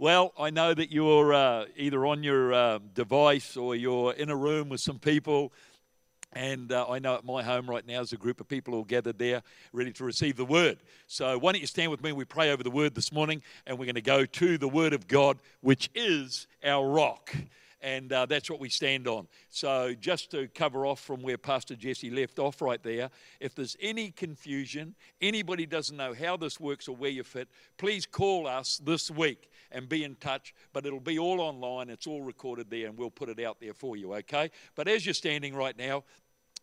Well, 0.00 0.32
I 0.38 0.48
know 0.48 0.72
that 0.72 0.90
you're 0.90 1.34
uh, 1.34 1.66
either 1.76 2.06
on 2.06 2.22
your 2.22 2.54
uh, 2.54 2.78
device 2.94 3.54
or 3.54 3.76
you're 3.76 4.14
in 4.14 4.30
a 4.30 4.34
room 4.34 4.70
with 4.70 4.80
some 4.80 4.98
people. 4.98 5.52
And 6.32 6.72
uh, 6.72 6.88
I 6.88 7.00
know 7.00 7.16
at 7.16 7.24
my 7.26 7.42
home 7.42 7.68
right 7.68 7.86
now 7.86 7.96
there's 7.96 8.14
a 8.14 8.16
group 8.16 8.40
of 8.40 8.48
people 8.48 8.74
all 8.74 8.84
gathered 8.84 9.18
there 9.18 9.42
ready 9.74 9.92
to 9.92 10.04
receive 10.04 10.38
the 10.38 10.44
word. 10.46 10.78
So 11.06 11.36
why 11.36 11.52
don't 11.52 11.60
you 11.60 11.66
stand 11.66 11.90
with 11.90 12.02
me? 12.02 12.12
We 12.12 12.24
pray 12.24 12.50
over 12.50 12.62
the 12.62 12.70
word 12.70 12.94
this 12.94 13.12
morning, 13.12 13.42
and 13.66 13.78
we're 13.78 13.84
going 13.84 13.94
to 13.96 14.00
go 14.00 14.24
to 14.24 14.56
the 14.56 14.70
word 14.70 14.94
of 14.94 15.06
God, 15.06 15.36
which 15.60 15.90
is 15.94 16.46
our 16.64 16.88
rock 16.88 17.34
and 17.82 18.12
uh, 18.12 18.26
that's 18.26 18.50
what 18.50 18.60
we 18.60 18.68
stand 18.68 19.08
on. 19.08 19.26
So, 19.48 19.94
just 19.94 20.30
to 20.32 20.48
cover 20.48 20.86
off 20.86 21.00
from 21.00 21.22
where 21.22 21.38
Pastor 21.38 21.74
Jesse 21.74 22.10
left 22.10 22.38
off 22.38 22.60
right 22.60 22.82
there, 22.82 23.10
if 23.40 23.54
there's 23.54 23.76
any 23.80 24.10
confusion, 24.10 24.94
anybody 25.20 25.66
doesn't 25.66 25.96
know 25.96 26.12
how 26.12 26.36
this 26.36 26.60
works 26.60 26.88
or 26.88 26.96
where 26.96 27.10
you 27.10 27.22
fit, 27.22 27.48
please 27.78 28.06
call 28.06 28.46
us 28.46 28.80
this 28.84 29.10
week 29.10 29.50
and 29.72 29.88
be 29.88 30.04
in 30.04 30.16
touch. 30.16 30.54
But 30.72 30.86
it'll 30.86 31.00
be 31.00 31.18
all 31.18 31.40
online, 31.40 31.90
it's 31.90 32.06
all 32.06 32.22
recorded 32.22 32.70
there, 32.70 32.86
and 32.88 32.98
we'll 32.98 33.10
put 33.10 33.28
it 33.28 33.40
out 33.40 33.60
there 33.60 33.74
for 33.74 33.96
you, 33.96 34.14
okay? 34.14 34.50
But 34.74 34.88
as 34.88 35.06
you're 35.06 35.14
standing 35.14 35.54
right 35.54 35.76
now, 35.76 36.04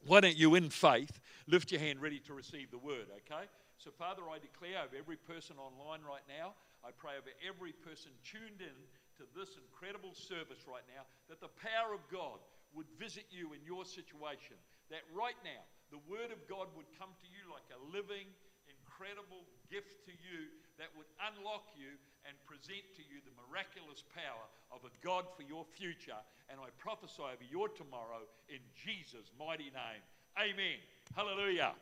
why 0.05 0.19
don't 0.21 0.37
you, 0.37 0.55
in 0.55 0.69
faith, 0.69 1.19
lift 1.47 1.71
your 1.71 1.81
hand 1.81 2.01
ready 2.01 2.19
to 2.19 2.33
receive 2.33 2.69
the 2.71 2.77
word, 2.77 3.07
okay? 3.25 3.45
So, 3.77 3.91
Father, 3.91 4.23
I 4.31 4.39
declare 4.39 4.83
over 4.85 4.95
every 4.97 5.17
person 5.17 5.55
online 5.57 6.01
right 6.07 6.25
now, 6.27 6.53
I 6.85 6.91
pray 6.95 7.13
over 7.17 7.29
every 7.47 7.73
person 7.73 8.11
tuned 8.23 8.61
in 8.61 8.73
to 9.17 9.25
this 9.33 9.57
incredible 9.57 10.13
service 10.13 10.65
right 10.65 10.85
now, 10.89 11.03
that 11.29 11.41
the 11.41 11.51
power 11.61 11.93
of 11.93 12.01
God 12.09 12.41
would 12.73 12.89
visit 12.99 13.25
you 13.33 13.53
in 13.53 13.61
your 13.65 13.85
situation. 13.85 14.57
That 14.93 15.03
right 15.11 15.37
now, 15.43 15.63
the 15.91 16.03
Word 16.05 16.31
of 16.35 16.41
God 16.45 16.67
would 16.75 16.87
come 16.99 17.11
to 17.23 17.27
you 17.27 17.47
like 17.49 17.65
a 17.71 17.79
living, 17.89 18.27
incredible 18.67 19.47
gift 19.71 20.03
to 20.07 20.13
you 20.13 20.51
that 20.77 20.91
would 20.93 21.09
unlock 21.31 21.73
you 21.73 21.95
and 22.27 22.35
present 22.43 22.83
to 22.99 23.03
you 23.07 23.23
the 23.23 23.33
miraculous 23.47 24.03
power 24.11 24.45
of 24.69 24.83
a 24.83 24.91
God 24.99 25.25
for 25.33 25.47
your 25.47 25.63
future. 25.63 26.19
And 26.51 26.59
I 26.59 26.69
prophesy 26.77 27.23
over 27.23 27.45
your 27.47 27.71
tomorrow 27.71 28.27
in 28.51 28.59
Jesus' 28.75 29.31
mighty 29.39 29.71
name. 29.71 30.03
Amen. 30.35 30.77
Hallelujah. 31.15 31.73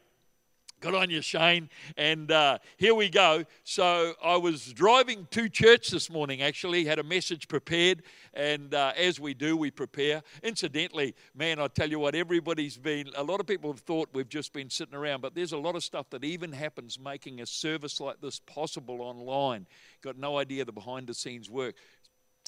Good 0.82 0.94
on 0.94 1.10
you, 1.10 1.22
Shane. 1.22 1.70
And 1.98 2.32
uh, 2.32 2.60
here 2.78 2.94
we 2.94 3.10
go. 3.10 3.46
So 3.64 4.14
I 4.24 4.36
was 4.36 4.74
driving 4.74 5.26
to 5.32 5.48
church 5.48 5.90
this 5.90 6.10
morning, 6.10 6.42
actually, 6.42 6.86
had 6.86 7.00
a 7.00 7.04
message 7.04 7.48
prepared. 7.48 8.04
And 8.34 8.74
uh, 8.74 8.92
as 8.98 9.20
we 9.20 9.34
do, 9.34 9.56
we 9.56 9.72
prepare. 9.72 10.22
Incidentally, 10.44 11.16
man, 11.34 11.60
I 11.60 11.68
tell 11.68 11.90
you 11.90 11.98
what, 11.98 12.14
everybody's 12.14 12.78
been, 12.78 13.10
a 13.16 13.24
lot 13.24 13.40
of 13.40 13.48
people 13.48 13.72
have 13.72 13.80
thought 13.80 14.10
we've 14.14 14.30
just 14.30 14.52
been 14.52 14.70
sitting 14.70 14.94
around, 14.94 15.22
but 15.22 15.34
there's 15.34 15.54
a 15.54 15.58
lot 15.58 15.76
of 15.76 15.84
stuff 15.84 16.10
that 16.10 16.26
even 16.26 16.52
happens 16.52 17.00
making 17.00 17.40
a 17.40 17.46
service 17.46 18.02
like 18.02 18.20
this 18.20 18.40
possible 18.40 19.02
online. 19.02 19.66
Got 20.02 20.18
no 20.18 20.38
idea 20.38 20.66
the 20.66 20.74
behind 20.74 21.08
the 21.08 21.14
scenes 21.14 21.50
work. 21.50 21.76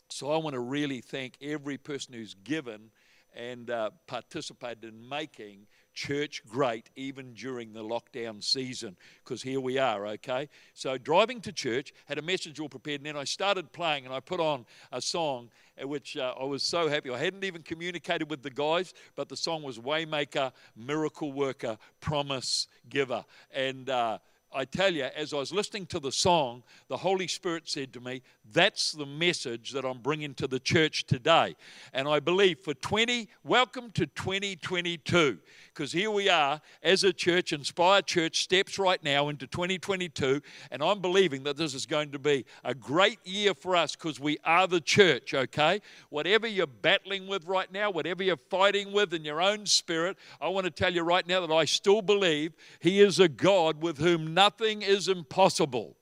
So 0.10 0.32
I 0.32 0.38
want 0.38 0.54
to 0.54 0.60
really 0.60 1.00
thank 1.00 1.38
every 1.42 1.78
person 1.78 2.14
who's 2.14 2.36
given 2.44 2.92
and 3.34 3.70
uh, 3.70 3.92
participated 4.08 4.84
in 4.84 5.08
making 5.08 5.68
church 5.98 6.44
great 6.48 6.92
even 6.96 7.34
during 7.34 7.74
the 7.74 7.84
lockdown 7.84 8.44
season 8.44 8.96
because 9.24 9.42
here 9.42 9.60
we 9.60 9.80
are, 9.80 10.06
okay? 10.06 10.48
So, 10.76 10.96
driving 10.96 11.42
to 11.42 11.52
church, 11.52 11.92
had 12.06 12.20
a 12.20 12.22
message 12.22 12.60
all 12.60 12.70
prepared, 12.70 13.00
and 13.00 13.08
then 13.08 13.18
I 13.18 13.24
started 13.24 13.74
playing 13.74 14.06
and 14.06 14.14
I 14.14 14.20
put 14.20 14.40
on 14.40 14.68
a 14.92 15.02
song 15.02 15.50
uh, 15.82 15.88
which 15.88 16.16
uh, 16.16 16.36
I 16.40 16.44
was 16.44 16.62
so 16.62 16.88
happy. 16.88 17.10
I 17.10 17.18
hadn't 17.18 17.44
even 17.44 17.64
communicated 17.64 18.30
with 18.30 18.44
the 18.44 18.52
guys, 18.52 18.94
but 19.16 19.28
the 19.28 19.36
song 19.36 19.64
was 19.64 19.80
Waymaker, 19.80 20.52
Miracle 20.76 21.32
Worker, 21.32 21.80
Promise 22.00 22.68
Giver. 22.90 23.26
And 23.52 23.90
uh, 23.90 24.20
I 24.58 24.66
tell 24.66 24.92
you, 24.92 25.04
as 25.04 25.34
I 25.34 25.38
was 25.38 25.52
listening 25.52 25.86
to 25.86 26.00
the 26.00 26.12
song, 26.12 26.64
the 26.88 26.98
Holy 26.98 27.28
Spirit 27.28 27.70
said 27.70 27.94
to 27.94 28.00
me, 28.00 28.24
That's 28.52 28.92
the 28.92 29.06
message 29.06 29.70
that 29.74 29.86
I'm 29.86 30.00
bringing 30.00 30.34
to 30.34 30.48
the 30.48 30.60
church 30.60 31.06
today. 31.06 31.56
And 31.94 32.08
I 32.08 32.20
believe 32.20 32.62
for 32.62 32.74
20, 32.74 33.30
welcome 33.44 33.92
to 33.92 34.08
2022, 34.08 35.38
because 35.68 35.92
here 35.92 36.10
we 36.10 36.28
are 36.28 36.60
as 36.82 37.04
a 37.04 37.14
church, 37.14 37.54
Inspire 37.54 38.02
Church 38.02 38.42
steps 38.42 38.80
right 38.80 39.02
now 39.04 39.30
into 39.30 39.46
2022. 39.46 40.42
And 40.72 40.82
I'm 40.82 41.02
believing 41.02 41.44
that 41.44 41.56
this 41.56 41.76
is 41.76 41.86
going 41.86 42.10
to 42.14 42.20
be 42.20 42.44
a 42.64 42.74
great 42.74 43.20
year 43.26 43.54
for 43.54 43.76
us 43.76 43.96
because 43.96 44.20
we 44.20 44.40
are 44.44 44.66
the 44.66 44.82
church, 44.82 45.36
okay? 45.36 45.82
Whatever 46.10 46.48
you're 46.48 46.66
battling 46.66 47.28
with 47.28 47.46
right 47.46 47.72
now, 47.72 47.92
whatever 47.92 48.24
you're 48.24 48.38
fighting 48.38 48.92
with 48.92 49.14
in 49.14 49.24
your 49.24 49.40
own 49.40 49.68
spirit, 49.68 50.18
I 50.42 50.48
want 50.48 50.66
to 50.66 50.72
tell 50.72 50.92
you 50.92 51.04
right 51.04 51.28
now 51.28 51.46
that 51.46 51.54
I 51.54 51.66
still 51.66 52.02
believe 52.02 52.54
He 52.80 53.02
is 53.02 53.20
a 53.20 53.30
God 53.30 53.84
with 53.84 54.00
whom 54.00 54.34
nothing 54.34 54.47
is 54.82 55.08
impossible. 55.08 55.97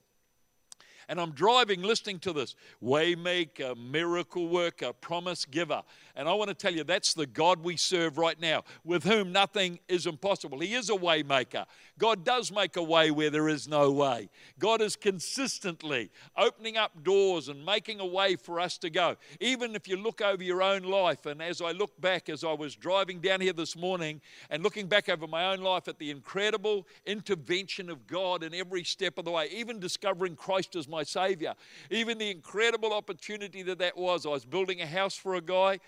And 1.08 1.20
I'm 1.20 1.30
driving 1.30 1.82
listening 1.82 2.18
to 2.20 2.32
this 2.32 2.56
waymaker, 2.82 3.76
miracle 3.76 4.48
worker, 4.48 4.92
promise 4.92 5.44
giver. 5.44 5.82
And 6.16 6.28
I 6.28 6.34
want 6.34 6.48
to 6.48 6.54
tell 6.54 6.74
you 6.74 6.82
that's 6.82 7.14
the 7.14 7.26
God 7.26 7.62
we 7.62 7.76
serve 7.76 8.18
right 8.18 8.40
now, 8.40 8.64
with 8.84 9.04
whom 9.04 9.32
nothing 9.32 9.78
is 9.88 10.06
impossible. 10.06 10.58
He 10.60 10.74
is 10.74 10.90
a 10.90 10.94
waymaker. 10.94 11.66
God 11.98 12.24
does 12.24 12.50
make 12.50 12.76
a 12.76 12.82
way 12.82 13.10
where 13.10 13.30
there 13.30 13.48
is 13.48 13.68
no 13.68 13.92
way. 13.92 14.30
God 14.58 14.80
is 14.80 14.96
consistently 14.96 16.10
opening 16.36 16.76
up 16.76 17.04
doors 17.04 17.48
and 17.48 17.64
making 17.64 18.00
a 18.00 18.06
way 18.06 18.36
for 18.36 18.58
us 18.58 18.76
to 18.78 18.90
go. 18.90 19.16
Even 19.40 19.74
if 19.74 19.86
you 19.86 19.96
look 19.96 20.20
over 20.20 20.42
your 20.42 20.62
own 20.62 20.82
life, 20.82 21.26
and 21.26 21.40
as 21.40 21.60
I 21.60 21.72
look 21.72 22.00
back 22.00 22.28
as 22.28 22.44
I 22.44 22.52
was 22.52 22.74
driving 22.74 23.20
down 23.20 23.40
here 23.40 23.52
this 23.52 23.76
morning 23.76 24.20
and 24.50 24.62
looking 24.62 24.86
back 24.86 25.08
over 25.08 25.26
my 25.26 25.52
own 25.52 25.60
life 25.60 25.86
at 25.86 25.98
the 25.98 26.10
incredible 26.10 26.86
intervention 27.04 27.90
of 27.90 28.06
God 28.06 28.42
in 28.42 28.54
every 28.54 28.84
step 28.84 29.18
of 29.18 29.24
the 29.24 29.30
way, 29.30 29.48
even 29.52 29.78
discovering 29.78 30.34
Christ 30.34 30.76
as 30.76 30.88
my 30.88 30.95
Savior, 31.02 31.54
even 31.90 32.18
the 32.18 32.30
incredible 32.30 32.92
opportunity 32.92 33.62
that 33.62 33.78
that 33.78 33.96
was. 33.96 34.26
I 34.26 34.30
was 34.30 34.44
building 34.44 34.80
a 34.80 34.86
house 34.86 35.16
for 35.16 35.34
a 35.34 35.40
guy 35.40 35.80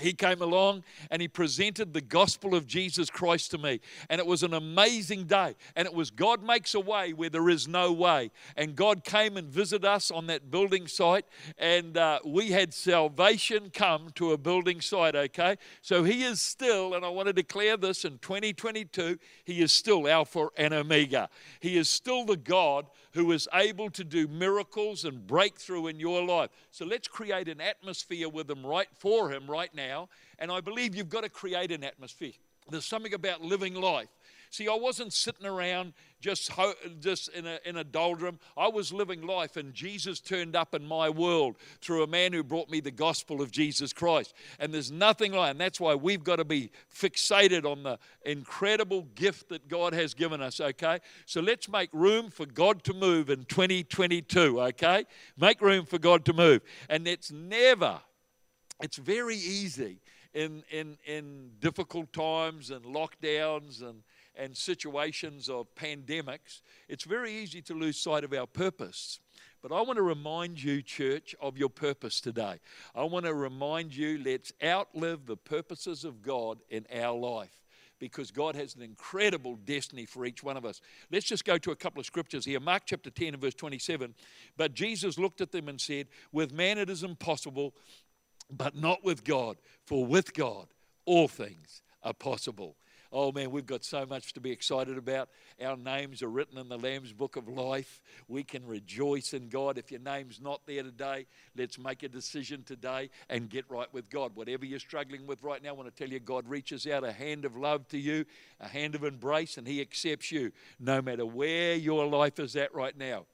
he 0.00 0.12
came 0.12 0.42
along 0.42 0.84
and 1.10 1.22
he 1.22 1.28
presented 1.28 1.94
the 1.94 2.02
gospel 2.02 2.54
of 2.54 2.66
Jesus 2.66 3.08
Christ 3.08 3.50
to 3.52 3.58
me. 3.58 3.80
And 4.10 4.18
it 4.18 4.26
was 4.26 4.42
an 4.42 4.52
amazing 4.52 5.24
day. 5.24 5.54
And 5.74 5.86
it 5.86 5.94
was 5.94 6.10
God 6.10 6.42
makes 6.42 6.74
a 6.74 6.80
way 6.80 7.14
where 7.14 7.30
there 7.30 7.48
is 7.48 7.66
no 7.66 7.92
way. 7.92 8.30
And 8.56 8.76
God 8.76 9.04
came 9.04 9.38
and 9.38 9.48
visited 9.48 9.86
us 9.86 10.10
on 10.10 10.26
that 10.26 10.50
building 10.50 10.86
site. 10.86 11.24
And 11.56 11.96
uh, 11.96 12.18
we 12.26 12.50
had 12.50 12.74
salvation 12.74 13.70
come 13.72 14.10
to 14.16 14.32
a 14.32 14.38
building 14.38 14.82
site, 14.82 15.16
okay? 15.16 15.56
So 15.80 16.04
he 16.04 16.24
is 16.24 16.42
still, 16.42 16.94
and 16.94 17.04
I 17.04 17.08
want 17.08 17.28
to 17.28 17.32
declare 17.32 17.78
this 17.78 18.04
in 18.04 18.18
2022, 18.18 19.18
he 19.44 19.62
is 19.62 19.72
still 19.72 20.06
Alpha 20.06 20.48
and 20.58 20.74
Omega. 20.74 21.30
He 21.60 21.78
is 21.78 21.88
still 21.88 22.26
the 22.26 22.36
God 22.36 22.86
who 23.16 23.32
is 23.32 23.48
able 23.54 23.88
to 23.88 24.04
do 24.04 24.28
miracles 24.28 25.06
and 25.06 25.26
breakthrough 25.26 25.86
in 25.86 25.98
your 25.98 26.22
life. 26.22 26.50
So 26.70 26.84
let's 26.84 27.08
create 27.08 27.48
an 27.48 27.62
atmosphere 27.62 28.28
with 28.28 28.50
him 28.50 28.64
right 28.64 28.88
for 28.94 29.32
him 29.32 29.50
right 29.50 29.74
now. 29.74 30.10
And 30.38 30.52
I 30.52 30.60
believe 30.60 30.94
you've 30.94 31.08
got 31.08 31.24
to 31.24 31.30
create 31.30 31.72
an 31.72 31.82
atmosphere. 31.82 32.32
There's 32.68 32.84
something 32.84 33.14
about 33.14 33.40
living 33.40 33.74
life 33.74 34.08
See, 34.50 34.68
I 34.68 34.74
wasn't 34.74 35.12
sitting 35.12 35.46
around 35.46 35.92
just, 36.20 36.50
ho- 36.50 36.74
just 37.00 37.28
in, 37.28 37.46
a, 37.46 37.58
in 37.64 37.76
a 37.76 37.84
doldrum. 37.84 38.38
I 38.56 38.68
was 38.68 38.92
living 38.92 39.26
life, 39.26 39.56
and 39.56 39.74
Jesus 39.74 40.18
turned 40.20 40.56
up 40.56 40.74
in 40.74 40.84
my 40.84 41.08
world 41.08 41.56
through 41.80 42.02
a 42.02 42.06
man 42.06 42.32
who 42.32 42.42
brought 42.42 42.70
me 42.70 42.80
the 42.80 42.90
gospel 42.90 43.42
of 43.42 43.50
Jesus 43.50 43.92
Christ. 43.92 44.34
And 44.58 44.72
there's 44.72 44.90
nothing 44.90 45.32
like, 45.32 45.52
and 45.52 45.60
that's 45.60 45.80
why 45.80 45.94
we've 45.94 46.24
got 46.24 46.36
to 46.36 46.44
be 46.44 46.70
fixated 46.94 47.64
on 47.64 47.82
the 47.82 47.98
incredible 48.24 49.02
gift 49.14 49.48
that 49.50 49.68
God 49.68 49.92
has 49.92 50.14
given 50.14 50.40
us, 50.40 50.60
okay? 50.60 51.00
So 51.26 51.40
let's 51.40 51.68
make 51.68 51.90
room 51.92 52.30
for 52.30 52.46
God 52.46 52.82
to 52.84 52.94
move 52.94 53.30
in 53.30 53.44
2022, 53.44 54.60
okay? 54.60 55.04
Make 55.36 55.60
room 55.60 55.84
for 55.84 55.98
God 55.98 56.24
to 56.24 56.32
move. 56.32 56.62
And 56.88 57.06
it's 57.06 57.30
never, 57.30 58.00
it's 58.80 58.96
very 58.96 59.36
easy 59.36 60.00
in, 60.36 60.62
in, 60.70 60.98
in 61.06 61.50
difficult 61.60 62.12
times 62.12 62.70
and 62.70 62.84
lockdowns 62.84 63.82
and 63.82 64.02
and 64.36 64.56
situations 64.56 65.48
of 65.48 65.74
pandemics, 65.74 66.60
it's 66.88 67.04
very 67.04 67.32
easy 67.32 67.62
to 67.62 67.74
lose 67.74 67.96
sight 67.96 68.24
of 68.24 68.32
our 68.32 68.46
purpose. 68.46 69.20
But 69.62 69.72
I 69.72 69.80
want 69.80 69.96
to 69.96 70.02
remind 70.02 70.62
you, 70.62 70.82
church, 70.82 71.34
of 71.40 71.58
your 71.58 71.68
purpose 71.68 72.20
today. 72.20 72.60
I 72.94 73.04
want 73.04 73.26
to 73.26 73.34
remind 73.34 73.96
you, 73.96 74.20
let's 74.24 74.52
outlive 74.62 75.26
the 75.26 75.36
purposes 75.36 76.04
of 76.04 76.22
God 76.22 76.58
in 76.70 76.86
our 76.94 77.16
life 77.18 77.64
because 77.98 78.30
God 78.30 78.54
has 78.54 78.74
an 78.74 78.82
incredible 78.82 79.56
destiny 79.56 80.04
for 80.04 80.26
each 80.26 80.42
one 80.42 80.56
of 80.56 80.64
us. 80.64 80.80
Let's 81.10 81.26
just 81.26 81.44
go 81.44 81.58
to 81.58 81.70
a 81.70 81.76
couple 81.76 82.00
of 82.00 82.06
scriptures 82.06 82.44
here. 82.44 82.60
Mark 82.60 82.82
chapter 82.86 83.10
10 83.10 83.28
and 83.28 83.40
verse 83.40 83.54
27. 83.54 84.14
But 84.56 84.74
Jesus 84.74 85.18
looked 85.18 85.40
at 85.40 85.52
them 85.52 85.68
and 85.68 85.80
said, 85.80 86.08
With 86.32 86.52
man 86.52 86.78
it 86.78 86.90
is 86.90 87.02
impossible, 87.02 87.74
but 88.50 88.76
not 88.76 89.02
with 89.04 89.24
God, 89.24 89.56
for 89.86 90.04
with 90.04 90.34
God 90.34 90.66
all 91.06 91.28
things 91.28 91.82
are 92.02 92.14
possible. 92.14 92.76
Oh 93.12 93.32
man, 93.32 93.50
we've 93.50 93.66
got 93.66 93.84
so 93.84 94.04
much 94.06 94.32
to 94.34 94.40
be 94.40 94.50
excited 94.50 94.98
about. 94.98 95.28
Our 95.62 95.76
names 95.76 96.22
are 96.22 96.28
written 96.28 96.58
in 96.58 96.68
the 96.68 96.78
Lamb's 96.78 97.12
book 97.12 97.36
of 97.36 97.48
life. 97.48 98.00
We 98.28 98.42
can 98.42 98.66
rejoice 98.66 99.32
in 99.32 99.48
God. 99.48 99.78
If 99.78 99.90
your 99.90 100.00
name's 100.00 100.40
not 100.40 100.62
there 100.66 100.82
today, 100.82 101.26
let's 101.56 101.78
make 101.78 102.02
a 102.02 102.08
decision 102.08 102.62
today 102.64 103.10
and 103.28 103.48
get 103.48 103.64
right 103.68 103.92
with 103.92 104.10
God. 104.10 104.32
Whatever 104.34 104.64
you're 104.64 104.78
struggling 104.78 105.26
with 105.26 105.42
right 105.42 105.62
now, 105.62 105.70
I 105.70 105.72
want 105.72 105.94
to 105.94 106.04
tell 106.04 106.12
you 106.12 106.20
God 106.20 106.48
reaches 106.48 106.86
out 106.86 107.04
a 107.04 107.12
hand 107.12 107.44
of 107.44 107.56
love 107.56 107.88
to 107.88 107.98
you, 107.98 108.24
a 108.60 108.68
hand 108.68 108.94
of 108.94 109.04
embrace, 109.04 109.56
and 109.56 109.66
He 109.66 109.80
accepts 109.80 110.32
you 110.32 110.52
no 110.78 111.00
matter 111.00 111.24
where 111.24 111.74
your 111.74 112.06
life 112.06 112.38
is 112.38 112.56
at 112.56 112.74
right 112.74 112.96
now. 112.96 113.26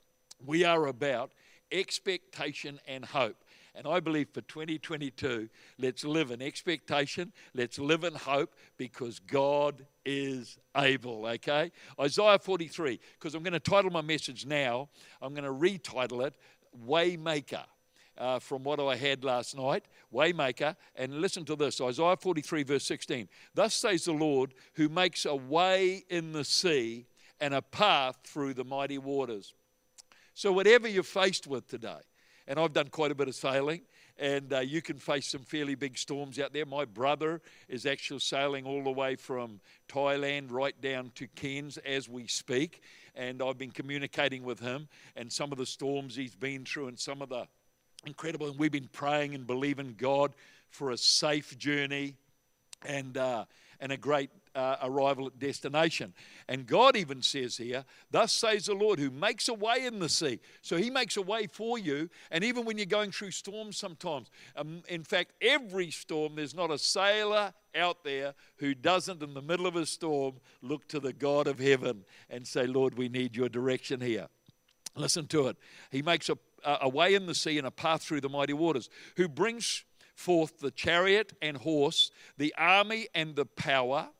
We 0.45 0.65
are 0.65 0.87
about 0.87 1.33
expectation 1.71 2.79
and 2.87 3.05
hope. 3.05 3.37
And 3.75 3.87
I 3.87 4.01
believe 4.01 4.29
for 4.33 4.43
2022, 4.43 5.49
let's 5.79 6.05
live 6.05 6.31
in 6.31 6.43
expectation, 6.43 7.33
let's 7.55 7.79
live 7.79 8.05
in 8.05 8.15
hope 8.15 8.55
because 8.77 9.19
God 9.19 9.87
is 10.05 10.59
able, 10.77 11.27
okay? 11.27 11.73
Isaiah 11.99 12.39
43, 12.39 13.01
because 13.15 13.35
I'm 13.35 13.43
going 13.43 13.55
to 13.55 13.61
title 13.61 13.91
my 13.91 14.03
message 14.03 14.45
now, 14.45 14.91
I'm 15.23 15.33
going 15.33 15.45
to 15.45 15.51
retitle 15.51 16.27
it 16.27 16.35
Waymaker. 16.87 17.65
Uh, 18.19 18.39
from 18.39 18.63
what 18.63 18.79
I 18.79 18.95
had 18.95 19.25
last 19.25 19.57
night, 19.57 19.87
Waymaker. 20.13 20.77
And 20.97 21.23
listen 21.23 21.47
to 21.47 21.57
this 21.57 21.81
Isaiah 21.81 22.15
43, 22.15 22.63
verse 22.63 22.85
16. 22.85 23.27
Thus 23.55 23.73
says 23.73 24.05
the 24.05 24.13
Lord, 24.13 24.53
who 24.75 24.91
makes 24.91 25.25
a 25.25 25.35
way 25.35 26.05
in 26.11 26.33
the 26.33 26.45
sea 26.45 27.07
and 27.41 27.55
a 27.55 27.63
path 27.63 28.19
through 28.23 28.53
the 28.53 28.65
mighty 28.65 28.99
waters. 28.99 29.55
So, 30.35 30.53
whatever 30.53 30.87
you're 30.87 31.03
faced 31.03 31.47
with 31.47 31.67
today, 31.69 32.01
and 32.47 32.59
I've 32.59 32.73
done 32.73 32.89
quite 32.89 33.11
a 33.11 33.15
bit 33.15 33.29
of 33.29 33.35
sailing, 33.35 33.83
and 34.19 34.53
uh, 34.53 34.61
you 34.61 34.83
can 34.83 34.99
face 34.99 35.29
some 35.29 35.43
fairly 35.43 35.75
big 35.75 35.97
storms 35.97 36.39
out 36.39 36.53
there. 36.53 36.67
My 36.67 36.85
brother 36.85 37.41
is 37.69 37.87
actually 37.87 38.21
sailing 38.21 38.67
all 38.67 38.83
the 38.83 38.91
way 38.91 39.17
from 39.17 39.61
Thailand 39.89 40.51
right 40.51 40.79
down 40.81 41.13
to 41.17 41.27
Cairns 41.29 41.79
as 41.79 42.09
we 42.09 42.27
speak, 42.27 42.83
and 43.15 43.43
I've 43.43 43.59
been 43.59 43.71
communicating 43.71 44.43
with 44.43 44.61
him 44.61 44.89
and 45.17 45.33
some 45.33 45.53
of 45.53 45.59
the 45.59 45.67
storms 45.67 46.17
he's 46.17 46.35
been 46.35 46.65
through 46.65 46.89
and 46.89 46.99
some 46.99 47.23
of 47.23 47.29
the 47.29 47.47
incredible. 48.07 48.49
And 48.49 48.59
we've 48.59 48.73
been 48.73 48.89
praying 48.93 49.35
and 49.35 49.47
believing 49.47 49.95
God 49.97 50.35
for 50.71 50.91
a 50.91 50.97
safe 50.97 51.57
journey 51.59 52.17
and 52.85 53.17
uh, 53.17 53.45
and 53.81 53.93
a 53.93 53.97
great 53.97 54.31
uh, 54.55 54.77
arrival 54.83 55.27
at 55.27 55.39
destination. 55.39 56.13
And 56.49 56.67
God 56.67 56.97
even 56.97 57.23
says 57.23 57.57
here, 57.57 57.85
Thus 58.11 58.33
says 58.33 58.67
the 58.67 58.75
Lord, 58.75 58.99
who 58.99 59.11
makes 59.11 59.49
a 59.49 59.55
way 59.55 59.87
in 59.87 59.99
the 59.99 60.09
sea. 60.09 60.41
So 60.61 60.77
He 60.77 60.91
makes 60.91 61.17
a 61.17 61.23
way 61.23 61.47
for 61.47 61.79
you. 61.79 62.11
And 62.31 62.45
even 62.45 62.65
when 62.65 62.79
you're 62.79 62.87
going 62.87 63.13
through 63.13 63.31
storms 63.31 63.77
sometimes, 63.77 64.31
um, 64.57 64.83
in 64.89 65.05
fact, 65.05 65.33
every 65.41 65.91
storm, 65.91 66.37
there's 66.37 66.55
not 66.55 66.71
a 66.71 66.79
sailor 66.79 67.53
out 67.75 68.05
there 68.05 68.35
who 68.57 68.75
doesn't, 68.75 69.23
in 69.23 69.35
the 69.35 69.43
middle 69.43 69.67
of 69.67 69.77
a 69.77 69.87
storm, 69.87 70.35
look 70.61 70.87
to 70.89 71.01
the 71.01 71.13
God 71.13 71.47
of 71.47 71.59
heaven 71.59 72.05
and 72.29 72.47
say, 72.47 72.67
Lord, 72.67 72.97
we 72.97 73.09
need 73.09 73.37
your 73.37 73.49
direction 73.49 74.01
here. 74.01 74.29
Listen 74.95 75.27
to 75.29 75.49
it. 75.49 75.57
He 75.91 76.03
makes 76.03 76.29
a, 76.29 76.37
a 76.65 76.89
way 76.89 77.15
in 77.15 77.27
the 77.27 77.35
sea 77.35 77.59
and 77.59 77.67
a 77.67 77.71
path 77.71 78.03
through 78.03 78.21
the 78.21 78.29
mighty 78.29 78.53
waters, 78.53 78.91
who 79.17 79.29
brings 79.29 79.85
forth 80.15 80.61
the 80.61 80.71
chariot 80.71 81.33
and 81.41 81.57
horse, 81.57 82.11
the 82.37 82.55
army 82.59 83.09
and 83.15 83.35
the 83.35 83.47
power 83.47 84.11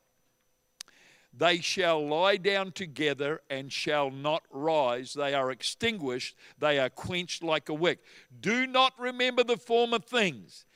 they 1.33 1.61
shall 1.61 2.07
lie 2.07 2.37
down 2.37 2.73
together 2.73 3.41
and 3.49 3.73
shall 3.73 4.11
not 4.11 4.43
rise. 4.51 5.15
They 5.15 5.33
are 5.35 5.51
extinguished. 5.51 6.37
They 6.59 6.79
are 6.79 6.91
quenched 6.91 7.43
like 7.43 7.69
a 7.69 7.75
wick. 7.75 8.01
Do 8.41 8.67
not 8.67 8.93
remember 8.99 9.43
the 9.43 9.57
former 9.57 9.99
things, 9.99 10.67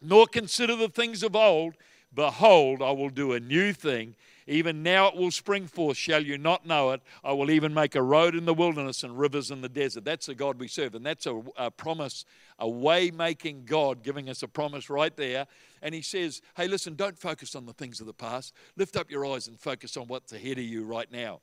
nor 0.00 0.26
consider 0.26 0.76
the 0.76 0.88
things 0.88 1.22
of 1.22 1.34
old. 1.34 1.74
Behold, 2.14 2.80
I 2.80 2.92
will 2.92 3.10
do 3.10 3.32
a 3.32 3.40
new 3.40 3.72
thing. 3.72 4.14
Even 4.46 4.82
now 4.82 5.08
it 5.08 5.16
will 5.16 5.30
spring 5.30 5.66
forth. 5.66 5.96
Shall 5.96 6.22
you 6.22 6.36
not 6.36 6.66
know 6.66 6.90
it? 6.90 7.00
I 7.22 7.32
will 7.32 7.50
even 7.50 7.72
make 7.72 7.94
a 7.94 8.02
road 8.02 8.34
in 8.34 8.44
the 8.44 8.52
wilderness 8.52 9.02
and 9.02 9.18
rivers 9.18 9.50
in 9.50 9.62
the 9.62 9.68
desert. 9.68 10.04
That's 10.04 10.26
the 10.26 10.34
God 10.34 10.58
we 10.58 10.68
serve. 10.68 10.94
And 10.94 11.06
that's 11.06 11.26
a, 11.26 11.42
a 11.56 11.70
promise, 11.70 12.24
a 12.58 12.68
way 12.68 13.10
making 13.10 13.64
God 13.64 14.02
giving 14.02 14.28
us 14.28 14.42
a 14.42 14.48
promise 14.48 14.90
right 14.90 15.16
there. 15.16 15.46
And 15.80 15.94
He 15.94 16.02
says, 16.02 16.42
hey, 16.56 16.68
listen, 16.68 16.94
don't 16.94 17.18
focus 17.18 17.54
on 17.54 17.64
the 17.64 17.72
things 17.72 18.00
of 18.00 18.06
the 18.06 18.12
past. 18.12 18.52
Lift 18.76 18.96
up 18.96 19.10
your 19.10 19.24
eyes 19.26 19.48
and 19.48 19.58
focus 19.58 19.96
on 19.96 20.08
what's 20.08 20.32
ahead 20.32 20.58
of 20.58 20.64
you 20.64 20.84
right 20.84 21.10
now. 21.10 21.40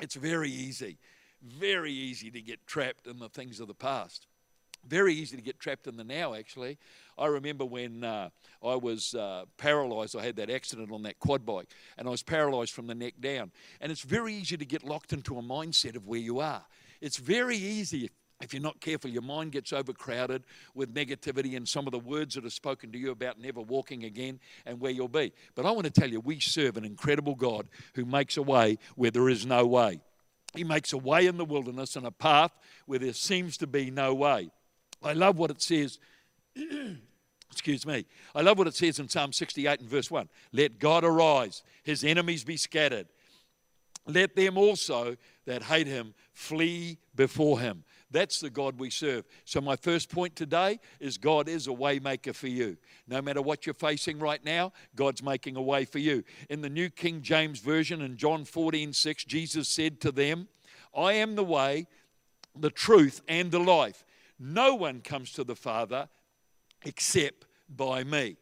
It's 0.00 0.14
very 0.16 0.50
easy, 0.50 0.98
very 1.42 1.92
easy 1.92 2.30
to 2.32 2.40
get 2.40 2.66
trapped 2.66 3.06
in 3.06 3.18
the 3.18 3.28
things 3.28 3.60
of 3.60 3.68
the 3.68 3.74
past. 3.74 4.26
Very 4.86 5.14
easy 5.14 5.36
to 5.36 5.42
get 5.42 5.60
trapped 5.60 5.86
in 5.86 5.96
the 5.96 6.04
now, 6.04 6.34
actually. 6.34 6.78
I 7.16 7.26
remember 7.26 7.64
when 7.64 8.02
uh, 8.02 8.30
I 8.64 8.74
was 8.74 9.14
uh, 9.14 9.44
paralyzed, 9.56 10.16
I 10.16 10.24
had 10.24 10.36
that 10.36 10.50
accident 10.50 10.90
on 10.90 11.02
that 11.04 11.18
quad 11.18 11.46
bike, 11.46 11.68
and 11.96 12.08
I 12.08 12.10
was 12.10 12.22
paralyzed 12.22 12.72
from 12.72 12.86
the 12.86 12.94
neck 12.94 13.14
down. 13.20 13.52
And 13.80 13.92
it's 13.92 14.02
very 14.02 14.34
easy 14.34 14.56
to 14.56 14.64
get 14.64 14.82
locked 14.82 15.12
into 15.12 15.38
a 15.38 15.42
mindset 15.42 15.94
of 15.94 16.06
where 16.06 16.20
you 16.20 16.40
are. 16.40 16.64
It's 17.00 17.16
very 17.16 17.56
easy 17.56 18.10
if 18.42 18.52
you're 18.52 18.62
not 18.62 18.80
careful, 18.80 19.08
your 19.08 19.22
mind 19.22 19.52
gets 19.52 19.72
overcrowded 19.72 20.42
with 20.74 20.92
negativity 20.92 21.56
and 21.56 21.66
some 21.66 21.86
of 21.86 21.92
the 21.92 21.98
words 21.98 22.34
that 22.34 22.44
are 22.44 22.50
spoken 22.50 22.90
to 22.92 22.98
you 22.98 23.12
about 23.12 23.38
never 23.38 23.60
walking 23.60 24.04
again 24.04 24.40
and 24.66 24.80
where 24.80 24.90
you'll 24.90 25.08
be. 25.08 25.32
But 25.54 25.64
I 25.64 25.70
want 25.70 25.84
to 25.84 25.90
tell 25.90 26.10
you, 26.10 26.20
we 26.20 26.40
serve 26.40 26.76
an 26.76 26.84
incredible 26.84 27.36
God 27.36 27.68
who 27.94 28.04
makes 28.04 28.36
a 28.36 28.42
way 28.42 28.78
where 28.96 29.12
there 29.12 29.28
is 29.28 29.46
no 29.46 29.64
way. 29.64 30.00
He 30.54 30.64
makes 30.64 30.92
a 30.92 30.98
way 30.98 31.26
in 31.26 31.36
the 31.36 31.44
wilderness 31.44 31.94
and 31.96 32.04
a 32.04 32.10
path 32.10 32.50
where 32.86 32.98
there 32.98 33.12
seems 33.12 33.56
to 33.58 33.66
be 33.66 33.90
no 33.90 34.12
way. 34.12 34.50
I 35.02 35.12
love 35.12 35.36
what 35.36 35.50
it 35.50 35.62
says. 35.62 35.98
Excuse 37.50 37.84
me. 37.86 38.06
I 38.34 38.40
love 38.40 38.58
what 38.58 38.66
it 38.66 38.74
says 38.74 38.98
in 38.98 39.08
Psalm 39.08 39.32
68 39.32 39.80
and 39.80 39.88
verse 39.88 40.10
1. 40.10 40.28
Let 40.52 40.78
God 40.78 41.04
arise, 41.04 41.62
his 41.82 42.02
enemies 42.02 42.44
be 42.44 42.56
scattered. 42.56 43.08
Let 44.06 44.34
them 44.34 44.58
also 44.58 45.16
that 45.46 45.62
hate 45.62 45.86
him 45.86 46.14
flee 46.32 46.98
before 47.14 47.60
him. 47.60 47.84
That's 48.10 48.40
the 48.40 48.50
God 48.50 48.78
we 48.78 48.90
serve. 48.90 49.24
So, 49.44 49.60
my 49.60 49.76
first 49.76 50.10
point 50.10 50.36
today 50.36 50.80
is 51.00 51.16
God 51.18 51.48
is 51.48 51.66
a 51.66 51.70
waymaker 51.70 52.34
for 52.34 52.48
you. 52.48 52.76
No 53.08 53.22
matter 53.22 53.40
what 53.40 53.64
you're 53.64 53.74
facing 53.74 54.18
right 54.18 54.44
now, 54.44 54.72
God's 54.94 55.22
making 55.22 55.56
a 55.56 55.62
way 55.62 55.84
for 55.84 55.98
you. 55.98 56.22
In 56.50 56.60
the 56.60 56.68
New 56.68 56.90
King 56.90 57.22
James 57.22 57.60
Version, 57.60 58.02
in 58.02 58.16
John 58.16 58.44
14 58.44 58.92
6, 58.92 59.24
Jesus 59.24 59.68
said 59.68 60.00
to 60.00 60.12
them, 60.12 60.48
I 60.94 61.14
am 61.14 61.36
the 61.36 61.44
way, 61.44 61.86
the 62.54 62.70
truth, 62.70 63.22
and 63.28 63.50
the 63.50 63.60
life. 63.60 64.04
No 64.42 64.74
one 64.74 65.02
comes 65.02 65.30
to 65.34 65.44
the 65.44 65.54
Father 65.54 66.08
except 66.84 67.44
by 67.68 68.02
me. 68.02 68.36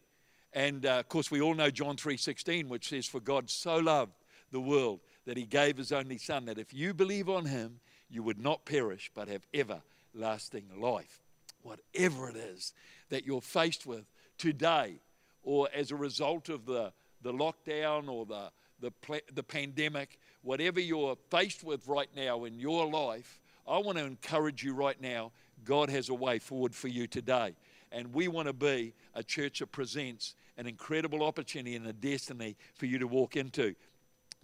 And 0.55 0.87
uh, 0.87 1.00
of 1.00 1.11
course, 1.11 1.31
we 1.31 1.43
all 1.43 1.55
know 1.55 1.70
John 1.70 1.97
3:16, 1.97 2.69
which 2.69 2.88
says, 2.88 3.06
"For 3.06 3.20
God 3.20 3.50
so 3.50 3.76
loved 3.76 4.14
the 4.50 4.62
world 4.62 5.00
that 5.26 5.37
He 5.37 5.44
gave 5.44 5.76
His 5.76 5.93
only 5.93 6.17
Son, 6.17 6.47
that 6.47 6.58
if 6.58 6.73
you 6.73 6.94
believe 6.94 7.29
on 7.29 7.44
Him, 7.44 7.81
you 8.08 8.23
would 8.23 8.41
not 8.41 8.64
perish 8.64 9.11
but 9.14 9.29
have 9.29 9.47
everlasting 9.52 10.81
life." 10.81 11.20
Whatever 11.62 12.31
it 12.31 12.37
is 12.37 12.73
that 13.11 13.26
you're 13.26 13.43
faced 13.43 13.85
with 13.85 14.06
today, 14.38 15.02
or 15.43 15.69
as 15.75 15.91
a 15.91 15.97
result 15.97 16.49
of 16.49 16.64
the 16.64 16.94
the 17.20 17.32
lockdown 17.32 18.08
or 18.08 18.25
the 18.25 18.50
the, 18.81 19.20
the 19.35 19.43
pandemic, 19.43 20.19
whatever 20.41 20.81
you're 20.81 21.17
faced 21.31 21.62
with 21.62 21.87
right 21.87 22.08
now 22.17 22.44
in 22.44 22.58
your 22.58 22.87
life, 22.87 23.38
I 23.69 23.76
want 23.76 23.99
to 23.99 24.05
encourage 24.05 24.64
you 24.64 24.73
right 24.73 24.99
now 24.99 25.32
God 25.65 25.91
has 25.91 26.09
a 26.09 26.15
way 26.15 26.39
forward 26.39 26.75
for 26.75 26.89
you 26.89 27.07
today. 27.07 27.55
And 27.93 28.15
we 28.15 28.29
want 28.29 28.47
to 28.49 28.53
be 28.53 28.95
a 29.14 29.23
church 29.23 29.59
that 29.59 29.73
presents 29.73 30.35
an 30.57 30.67
incredible 30.67 31.23
opportunity 31.23 31.75
and 31.75 31.87
a 31.87 31.93
destiny 31.93 32.57
for 32.75 32.87
you 32.87 32.99
to 32.99 33.07
walk 33.07 33.37
into. 33.37 33.75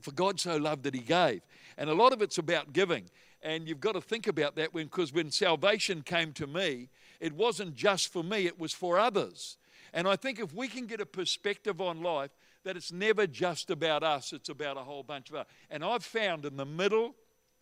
For 0.01 0.13
God 0.13 0.41
so 0.41 0.57
loved 0.57 0.83
that 0.85 0.95
He 0.95 1.01
gave. 1.01 1.43
And 1.79 1.89
a 1.89 1.95
lot 1.95 2.13
of 2.13 2.23
it's 2.23 2.39
about 2.39 2.73
giving. 2.73 3.05
And 3.43 3.69
you've 3.69 3.81
got 3.81 3.93
to 3.93 4.01
think 4.01 4.27
about 4.27 4.57
that 4.57 4.75
when 4.75 4.87
because 4.87 5.13
when 5.13 5.31
salvation 5.31 6.03
came 6.03 6.33
to 6.33 6.47
me, 6.47 6.89
it 7.21 7.33
wasn't 7.33 7.75
just 7.75 8.13
for 8.13 8.25
me, 8.25 8.47
it 8.47 8.59
was 8.59 8.73
for 8.73 8.99
others. 8.99 9.57
And 9.93 10.09
I 10.09 10.17
think 10.17 10.41
if 10.41 10.53
we 10.53 10.69
can 10.69 10.87
get 10.87 11.01
a 11.01 11.07
perspective 11.07 11.81
on 11.81 12.03
life, 12.03 12.31
that 12.65 12.77
it's 12.77 12.93
never 12.93 13.27
just 13.27 13.71
about 13.71 14.03
us, 14.03 14.33
it's 14.33 14.49
about 14.49 14.77
a 14.77 14.81
whole 14.81 15.05
bunch 15.05 15.31
of 15.31 15.37
us. 15.37 15.47
And 15.71 15.85
I've 15.85 16.05
found 16.05 16.45
in 16.45 16.57
the 16.57 16.67
middle 16.67 17.15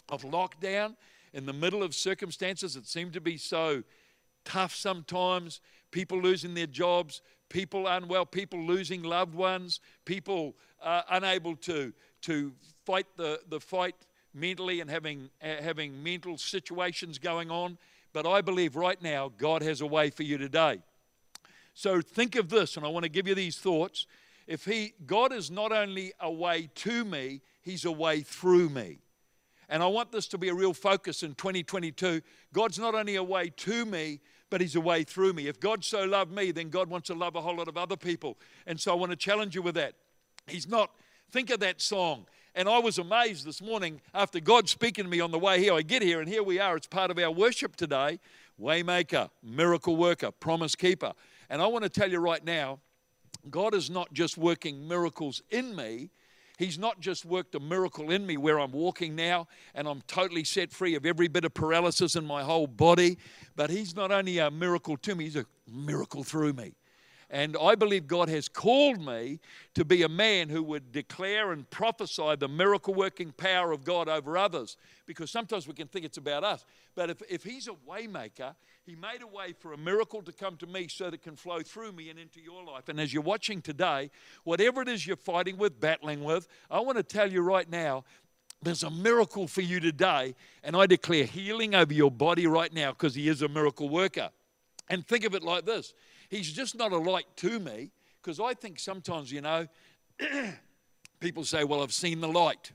of 0.08 0.22
lockdown 0.22 0.96
in 1.34 1.46
the 1.46 1.52
middle 1.52 1.82
of 1.82 1.94
circumstances 1.94 2.74
that 2.74 2.86
seem 2.86 3.10
to 3.10 3.20
be 3.20 3.36
so 3.36 3.82
tough 4.44 4.74
sometimes, 4.74 5.60
people 5.90 6.22
losing 6.22 6.54
their 6.54 6.68
jobs, 6.68 7.20
people 7.48 7.86
unwell, 7.88 8.24
people 8.24 8.60
losing 8.60 9.02
loved 9.02 9.34
ones, 9.34 9.80
people 10.04 10.54
uh, 10.82 11.02
unable 11.10 11.56
to, 11.56 11.92
to 12.22 12.52
fight 12.86 13.06
the, 13.16 13.40
the 13.48 13.58
fight 13.58 13.96
mentally 14.32 14.80
and 14.80 14.88
having, 14.88 15.28
uh, 15.42 15.60
having 15.60 16.02
mental 16.02 16.38
situations 16.38 17.18
going 17.18 17.50
on. 17.50 17.76
But 18.12 18.26
I 18.26 18.40
believe 18.40 18.76
right 18.76 19.00
now 19.02 19.32
God 19.36 19.62
has 19.62 19.80
a 19.80 19.86
way 19.86 20.10
for 20.10 20.22
you 20.22 20.38
today. 20.38 20.80
So 21.74 22.00
think 22.00 22.36
of 22.36 22.48
this, 22.48 22.76
and 22.76 22.86
I 22.86 22.88
want 22.88 23.02
to 23.02 23.10
give 23.10 23.26
you 23.26 23.34
these 23.34 23.58
thoughts. 23.58 24.06
If 24.46 24.64
He, 24.64 24.94
God 25.04 25.32
is 25.32 25.50
not 25.50 25.72
only 25.72 26.12
a 26.20 26.30
way 26.30 26.68
to 26.76 27.04
me, 27.04 27.40
He's 27.60 27.84
a 27.84 27.90
way 27.90 28.20
through 28.20 28.68
me. 28.68 28.98
And 29.68 29.82
I 29.82 29.86
want 29.86 30.12
this 30.12 30.26
to 30.28 30.38
be 30.38 30.48
a 30.48 30.54
real 30.54 30.74
focus 30.74 31.22
in 31.22 31.34
2022. 31.34 32.20
God's 32.52 32.78
not 32.78 32.94
only 32.94 33.16
a 33.16 33.22
way 33.22 33.50
to 33.56 33.84
me, 33.84 34.20
but 34.50 34.60
He's 34.60 34.76
a 34.76 34.80
way 34.80 35.04
through 35.04 35.32
me. 35.32 35.48
If 35.48 35.58
God 35.60 35.84
so 35.84 36.04
loved 36.04 36.32
me, 36.32 36.50
then 36.50 36.68
God 36.68 36.88
wants 36.88 37.08
to 37.08 37.14
love 37.14 37.34
a 37.34 37.40
whole 37.40 37.56
lot 37.56 37.68
of 37.68 37.76
other 37.76 37.96
people. 37.96 38.38
And 38.66 38.80
so 38.80 38.92
I 38.92 38.94
want 38.94 39.10
to 39.10 39.16
challenge 39.16 39.54
you 39.54 39.62
with 39.62 39.74
that. 39.74 39.94
He's 40.46 40.68
not, 40.68 40.90
think 41.30 41.50
of 41.50 41.60
that 41.60 41.80
song. 41.80 42.26
And 42.54 42.68
I 42.68 42.78
was 42.78 42.98
amazed 42.98 43.44
this 43.44 43.60
morning 43.60 44.00
after 44.12 44.38
God 44.38 44.68
speaking 44.68 45.04
to 45.04 45.10
me 45.10 45.20
on 45.20 45.32
the 45.32 45.38
way 45.38 45.58
here. 45.58 45.74
I 45.74 45.82
get 45.82 46.02
here, 46.02 46.20
and 46.20 46.28
here 46.28 46.42
we 46.42 46.60
are. 46.60 46.76
It's 46.76 46.86
part 46.86 47.10
of 47.10 47.18
our 47.18 47.30
worship 47.30 47.74
today 47.74 48.20
Waymaker, 48.60 49.30
miracle 49.42 49.96
worker, 49.96 50.30
promise 50.30 50.76
keeper. 50.76 51.12
And 51.50 51.60
I 51.60 51.66
want 51.66 51.82
to 51.82 51.88
tell 51.88 52.08
you 52.08 52.20
right 52.20 52.44
now, 52.44 52.78
God 53.50 53.74
is 53.74 53.90
not 53.90 54.12
just 54.12 54.38
working 54.38 54.86
miracles 54.86 55.42
in 55.50 55.74
me, 55.74 56.10
He's 56.58 56.78
not 56.78 57.00
just 57.00 57.24
worked 57.24 57.54
a 57.54 57.60
miracle 57.60 58.10
in 58.10 58.26
me 58.26 58.36
where 58.36 58.60
I'm 58.60 58.72
walking 58.72 59.16
now 59.16 59.48
and 59.74 59.88
I'm 59.88 60.02
totally 60.02 60.44
set 60.44 60.72
free 60.72 60.94
of 60.94 61.04
every 61.04 61.26
bit 61.26 61.44
of 61.44 61.52
paralysis 61.52 62.14
in 62.14 62.24
my 62.24 62.42
whole 62.42 62.66
body, 62.66 63.18
but 63.56 63.70
He's 63.70 63.96
not 63.96 64.12
only 64.12 64.38
a 64.38 64.50
miracle 64.50 64.96
to 64.98 65.14
me, 65.14 65.24
He's 65.24 65.36
a 65.36 65.46
miracle 65.66 66.22
through 66.22 66.52
me. 66.52 66.74
And 67.30 67.56
I 67.60 67.74
believe 67.74 68.06
God 68.06 68.28
has 68.28 68.48
called 68.48 69.04
me 69.04 69.40
to 69.74 69.84
be 69.84 70.02
a 70.02 70.08
man 70.08 70.48
who 70.48 70.62
would 70.62 70.92
declare 70.92 71.52
and 71.52 71.68
prophesy 71.70 72.36
the 72.36 72.48
miracle 72.48 72.94
working 72.94 73.32
power 73.32 73.72
of 73.72 73.84
God 73.84 74.08
over 74.08 74.36
others. 74.36 74.76
Because 75.06 75.30
sometimes 75.30 75.66
we 75.66 75.74
can 75.74 75.88
think 75.88 76.04
it's 76.04 76.18
about 76.18 76.44
us. 76.44 76.64
But 76.94 77.10
if, 77.10 77.22
if 77.28 77.42
He's 77.42 77.68
a 77.68 77.74
waymaker, 77.88 78.54
He 78.84 78.94
made 78.94 79.22
a 79.22 79.26
way 79.26 79.54
for 79.58 79.72
a 79.72 79.78
miracle 79.78 80.22
to 80.22 80.32
come 80.32 80.56
to 80.58 80.66
me 80.66 80.88
so 80.88 81.04
that 81.06 81.14
it 81.14 81.22
can 81.22 81.36
flow 81.36 81.60
through 81.60 81.92
me 81.92 82.10
and 82.10 82.18
into 82.18 82.40
your 82.40 82.64
life. 82.64 82.88
And 82.88 83.00
as 83.00 83.12
you're 83.12 83.22
watching 83.22 83.60
today, 83.62 84.10
whatever 84.44 84.82
it 84.82 84.88
is 84.88 85.06
you're 85.06 85.16
fighting 85.16 85.56
with, 85.56 85.80
battling 85.80 86.22
with, 86.22 86.46
I 86.70 86.80
want 86.80 86.98
to 86.98 87.02
tell 87.02 87.30
you 87.30 87.40
right 87.40 87.68
now 87.68 88.04
there's 88.62 88.82
a 88.82 88.90
miracle 88.90 89.46
for 89.46 89.60
you 89.60 89.80
today. 89.80 90.34
And 90.62 90.76
I 90.76 90.86
declare 90.86 91.24
healing 91.24 91.74
over 91.74 91.92
your 91.92 92.10
body 92.10 92.46
right 92.46 92.72
now 92.72 92.92
because 92.92 93.14
He 93.14 93.28
is 93.28 93.42
a 93.42 93.48
miracle 93.48 93.88
worker. 93.88 94.30
And 94.88 95.06
think 95.06 95.24
of 95.24 95.34
it 95.34 95.42
like 95.42 95.64
this 95.64 95.94
He's 96.34 96.50
just 96.50 96.76
not 96.76 96.90
a 96.90 96.98
light 96.98 97.28
to 97.36 97.60
me 97.60 97.92
because 98.20 98.40
I 98.40 98.54
think 98.54 98.80
sometimes, 98.80 99.30
you 99.30 99.40
know, 99.40 99.68
people 101.20 101.44
say, 101.44 101.62
Well, 101.62 101.80
I've 101.80 101.92
seen 101.92 102.20
the 102.20 102.28
light. 102.28 102.72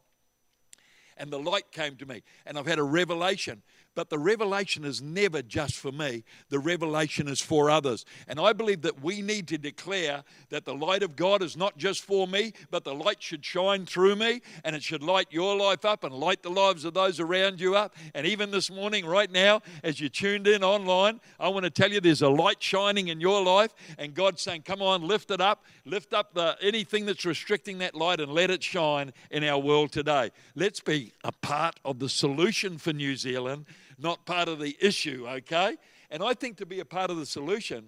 And 1.18 1.30
the 1.30 1.40
light 1.40 1.70
came 1.74 1.98
to 1.98 2.06
me, 2.06 2.24
and 2.46 2.58
I've 2.58 2.66
had 2.66 2.80
a 2.80 2.84
revelation. 2.84 3.62
But 4.00 4.10
the 4.10 4.18
revelation 4.18 4.86
is 4.86 5.02
never 5.02 5.42
just 5.42 5.76
for 5.76 5.92
me, 5.92 6.24
the 6.48 6.58
revelation 6.58 7.28
is 7.28 7.42
for 7.42 7.70
others. 7.70 8.06
And 8.30 8.40
I 8.40 8.54
believe 8.54 8.84
that 8.84 9.04
we 9.04 9.22
need 9.22 9.46
to 9.50 9.58
declare 9.58 10.24
that 10.52 10.64
the 10.64 10.74
light 10.74 11.04
of 11.04 11.18
God 11.18 11.44
is 11.44 11.58
not 11.58 11.78
just 11.78 12.06
for 12.06 12.26
me, 12.26 12.54
but 12.72 12.86
the 12.86 12.96
light 12.96 13.22
should 13.22 13.44
shine 13.44 13.86
through 13.86 14.16
me 14.16 14.42
and 14.64 14.74
it 14.74 14.84
should 14.84 15.04
light 15.04 15.28
your 15.32 15.58
life 15.58 15.84
up 15.84 16.06
and 16.06 16.16
light 16.16 16.44
the 16.44 16.50
lives 16.50 16.86
of 16.86 16.94
those 16.94 17.20
around 17.20 17.60
you 17.60 17.76
up. 17.76 17.94
And 18.16 18.26
even 18.26 18.52
this 18.52 18.72
morning, 18.72 19.06
right 19.06 19.30
now, 19.30 19.64
as 19.84 20.00
you 20.00 20.08
tuned 20.08 20.48
in 20.48 20.64
online, 20.64 21.20
I 21.38 21.50
want 21.50 21.66
to 21.66 21.70
tell 21.70 21.92
you 21.92 22.00
there's 22.00 22.22
a 22.22 22.30
light 22.30 22.64
shining 22.64 23.10
in 23.10 23.20
your 23.20 23.44
life, 23.44 23.76
and 23.98 24.14
God's 24.14 24.42
saying, 24.42 24.62
Come 24.62 24.82
on, 24.82 25.06
lift 25.06 25.30
it 25.30 25.42
up, 25.42 25.66
lift 25.84 26.14
up 26.14 26.34
the, 26.34 26.56
anything 26.62 27.06
that's 27.06 27.26
restricting 27.26 27.80
that 27.80 27.96
light 27.96 28.22
and 28.22 28.32
let 28.32 28.50
it 28.50 28.64
shine 28.64 29.12
in 29.30 29.44
our 29.44 29.60
world 29.60 29.92
today. 29.92 30.30
Let's 30.56 30.80
be 30.80 31.12
a 31.26 31.34
part 31.34 31.82
of 31.84 32.00
the 32.00 32.08
solution 32.08 32.78
for 32.78 32.94
New 32.94 33.18
Zealand 33.18 33.66
not 34.00 34.26
part 34.26 34.48
of 34.48 34.60
the 34.60 34.78
issue, 34.80 35.26
okay? 35.28 35.78
And 36.10 36.24
I 36.24 36.34
think 36.34 36.58
to 36.58 36.66
be 36.66 36.80
a 36.80 36.86
part 36.86 37.12
of 37.12 37.18
the 37.18 37.26
solution, 37.26 37.86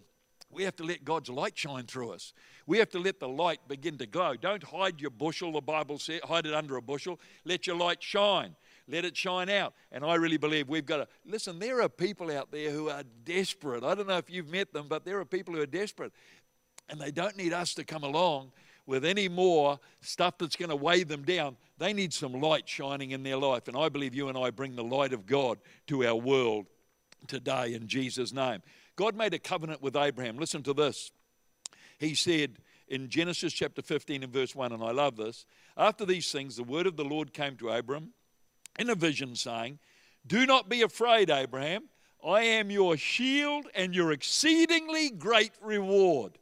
we 0.52 0.64
have 0.64 0.76
to 0.78 0.84
let 0.84 1.06
God's 1.06 1.30
light 1.30 1.58
shine 1.58 1.86
through 1.86 2.12
us. 2.12 2.34
We 2.68 2.78
have 2.78 2.90
to 2.90 3.00
let 3.00 3.20
the 3.20 3.28
light 3.28 3.60
begin 3.68 3.98
to 3.98 4.06
glow. 4.06 4.36
Don't 4.36 4.64
hide 4.64 5.00
your 5.00 5.10
bushel, 5.10 5.54
the 5.54 5.62
Bible 5.62 5.98
says, 5.98 6.22
hide 6.24 6.46
it 6.46 6.54
under 6.54 6.76
a 6.78 6.82
bushel. 6.82 7.20
Let 7.46 7.68
your 7.68 7.76
light 7.76 8.04
shine. 8.04 8.56
Let 8.88 9.06
it 9.06 9.16
shine 9.16 9.50
out. 9.50 9.74
And 9.92 10.04
I 10.04 10.16
really 10.16 10.38
believe 10.38 10.68
we've 10.68 10.86
got 10.86 10.98
to 10.98 11.08
listen, 11.26 11.60
there 11.60 11.82
are 11.82 11.90
people 11.90 12.32
out 12.32 12.52
there 12.52 12.72
who 12.72 12.90
are 12.90 13.04
desperate. 13.24 13.84
I 13.84 13.96
don't 13.96 14.08
know 14.08 14.18
if 14.18 14.30
you've 14.30 14.50
met 14.50 14.74
them, 14.74 14.88
but 14.90 15.06
there 15.06 15.20
are 15.20 15.26
people 15.26 15.54
who 15.54 15.62
are 15.62 15.66
desperate. 15.68 16.12
And 16.90 17.00
they 17.00 17.12
don't 17.12 17.38
need 17.38 17.54
us 17.54 17.74
to 17.76 17.84
come 17.86 18.04
along 18.04 18.52
with 18.86 19.06
any 19.06 19.30
more 19.30 19.80
stuff 20.02 20.38
that's 20.38 20.56
going 20.56 20.70
to 20.70 20.76
weigh 20.76 21.04
them 21.04 21.24
down. 21.24 21.56
They 21.82 21.94
need 21.94 22.14
some 22.14 22.40
light 22.40 22.70
shining 22.70 23.10
in 23.10 23.24
their 23.24 23.38
life. 23.38 23.68
And 23.68 23.76
I 23.76 23.90
believe 23.90 24.14
you 24.14 24.30
and 24.30 24.38
I 24.38 24.52
bring 24.52 24.76
the 24.76 24.84
light 24.84 25.14
of 25.14 25.26
God 25.26 25.58
to 25.88 26.06
our 26.06 26.16
world 26.16 26.68
today 27.28 27.74
in 27.74 27.88
Jesus' 27.88 28.32
name. 28.32 28.62
God 28.96 29.16
made 29.16 29.34
a 29.34 29.40
covenant 29.40 29.82
with 29.82 29.96
Abraham. 29.96 30.38
Listen 30.38 30.62
to 30.64 30.74
this. 30.74 31.12
He 31.98 32.14
said 32.14 32.60
in 32.88 33.10
Genesis 33.10 33.52
chapter 33.52 33.82
15 33.82 34.22
and 34.22 34.32
verse 34.32 34.56
1, 34.56 34.72
and 34.72 34.84
I 34.84 34.92
love 34.92 35.18
this 35.18 35.48
After 35.76 36.06
these 36.06 36.32
things, 36.32 36.56
the 36.56 36.64
word 36.64 36.86
of 36.86 36.98
the 36.98 37.04
Lord 37.04 37.34
came 37.34 37.56
to 37.58 37.70
Abram 37.70 38.14
in 38.78 38.90
a 38.90 38.96
vision, 38.96 39.36
saying, 39.36 39.80
Do 40.28 40.46
not 40.46 40.70
be 40.70 40.84
afraid, 40.84 41.32
Abraham. 41.32 41.86
I 42.24 42.42
am 42.42 42.70
your 42.70 42.96
shield 42.96 43.66
and 43.74 43.96
your 43.96 44.12
exceedingly 44.12 45.10
great 45.10 45.54
reward. 45.60 46.38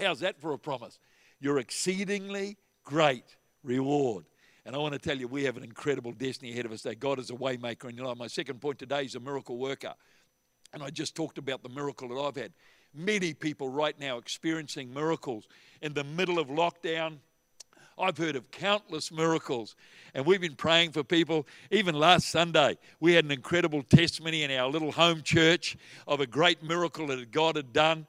How's 0.00 0.20
that 0.20 0.40
for 0.40 0.54
a 0.54 0.58
promise? 0.58 0.98
your 1.40 1.58
exceedingly 1.58 2.56
great 2.84 3.36
reward. 3.62 4.24
And 4.68 4.76
I 4.76 4.80
want 4.80 4.92
to 4.92 4.98
tell 4.98 5.16
you, 5.16 5.28
we 5.28 5.44
have 5.44 5.56
an 5.56 5.64
incredible 5.64 6.12
destiny 6.12 6.52
ahead 6.52 6.66
of 6.66 6.72
us 6.72 6.82
that 6.82 7.00
God 7.00 7.18
is 7.18 7.30
a 7.30 7.32
waymaker 7.32 7.88
in 7.88 7.96
your 7.96 8.04
life. 8.04 8.18
My 8.18 8.26
second 8.26 8.60
point 8.60 8.78
today 8.78 9.02
is 9.02 9.14
a 9.14 9.20
miracle 9.20 9.56
worker. 9.56 9.94
And 10.74 10.82
I 10.82 10.90
just 10.90 11.14
talked 11.14 11.38
about 11.38 11.62
the 11.62 11.70
miracle 11.70 12.08
that 12.10 12.20
I've 12.20 12.36
had. 12.36 12.52
Many 12.92 13.32
people 13.32 13.70
right 13.70 13.98
now 13.98 14.18
experiencing 14.18 14.92
miracles 14.92 15.48
in 15.80 15.94
the 15.94 16.04
middle 16.04 16.38
of 16.38 16.48
lockdown. 16.48 17.16
I've 17.98 18.18
heard 18.18 18.36
of 18.36 18.50
countless 18.50 19.10
miracles, 19.10 19.74
and 20.12 20.26
we've 20.26 20.42
been 20.42 20.54
praying 20.54 20.92
for 20.92 21.02
people. 21.02 21.46
Even 21.70 21.94
last 21.94 22.28
Sunday, 22.28 22.76
we 23.00 23.14
had 23.14 23.24
an 23.24 23.30
incredible 23.30 23.82
testimony 23.82 24.42
in 24.42 24.50
our 24.50 24.68
little 24.68 24.92
home 24.92 25.22
church 25.22 25.78
of 26.06 26.20
a 26.20 26.26
great 26.26 26.62
miracle 26.62 27.06
that 27.06 27.30
God 27.30 27.56
had 27.56 27.72
done. 27.72 28.06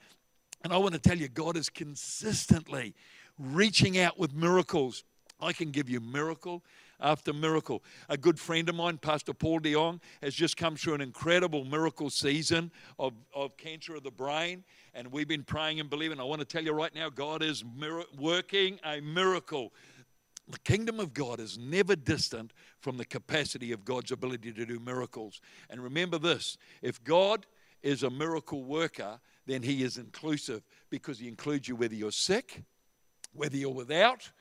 And 0.65 0.73
I 0.73 0.77
want 0.77 0.93
to 0.93 0.99
tell 0.99 1.17
you, 1.17 1.29
God 1.29 1.55
is 1.55 1.69
consistently 1.69 2.95
reaching 3.37 3.97
out 3.97 4.19
with 4.19 4.33
miracles. 4.33 5.05
I 5.39 5.53
can 5.53 5.71
give 5.71 5.89
you 5.89 5.99
miracle 5.99 6.63
after 6.99 7.33
miracle. 7.33 7.83
A 8.09 8.17
good 8.17 8.39
friend 8.39 8.67
of 8.69 8.75
mine, 8.75 8.97
Pastor 8.97 9.33
Paul 9.33 9.59
DeYoung, 9.59 10.01
has 10.21 10.33
just 10.33 10.57
come 10.57 10.75
through 10.75 10.95
an 10.95 11.01
incredible 11.01 11.63
miracle 11.63 12.09
season 12.09 12.71
of, 12.97 13.13
of 13.33 13.55
cancer 13.57 13.95
of 13.95 14.03
the 14.03 14.11
brain. 14.11 14.63
And 14.93 15.11
we've 15.11 15.27
been 15.27 15.43
praying 15.43 15.79
and 15.79 15.89
believing. 15.89 16.19
I 16.19 16.23
want 16.23 16.39
to 16.39 16.45
tell 16.45 16.63
you 16.63 16.73
right 16.73 16.93
now, 16.93 17.09
God 17.09 17.41
is 17.41 17.63
mir- 17.77 18.03
working 18.17 18.79
a 18.83 18.99
miracle. 18.99 19.73
The 20.49 20.59
kingdom 20.59 20.99
of 20.99 21.13
God 21.13 21.39
is 21.39 21.57
never 21.57 21.95
distant 21.95 22.53
from 22.79 22.97
the 22.97 23.05
capacity 23.05 23.71
of 23.71 23.85
God's 23.85 24.11
ability 24.11 24.51
to 24.53 24.65
do 24.65 24.79
miracles. 24.79 25.41
And 25.69 25.81
remember 25.81 26.17
this 26.17 26.57
if 26.81 27.03
God 27.03 27.45
is 27.81 28.03
a 28.03 28.09
miracle 28.09 28.63
worker, 28.63 29.19
then 29.45 29.61
He 29.63 29.83
is 29.83 29.97
inclusive 29.97 30.63
because 30.89 31.19
He 31.19 31.27
includes 31.27 31.67
you 31.67 31.75
whether 31.75 31.95
you're 31.95 32.11
sick, 32.11 32.63
whether 33.33 33.55
you're 33.55 33.69
without, 33.69 34.31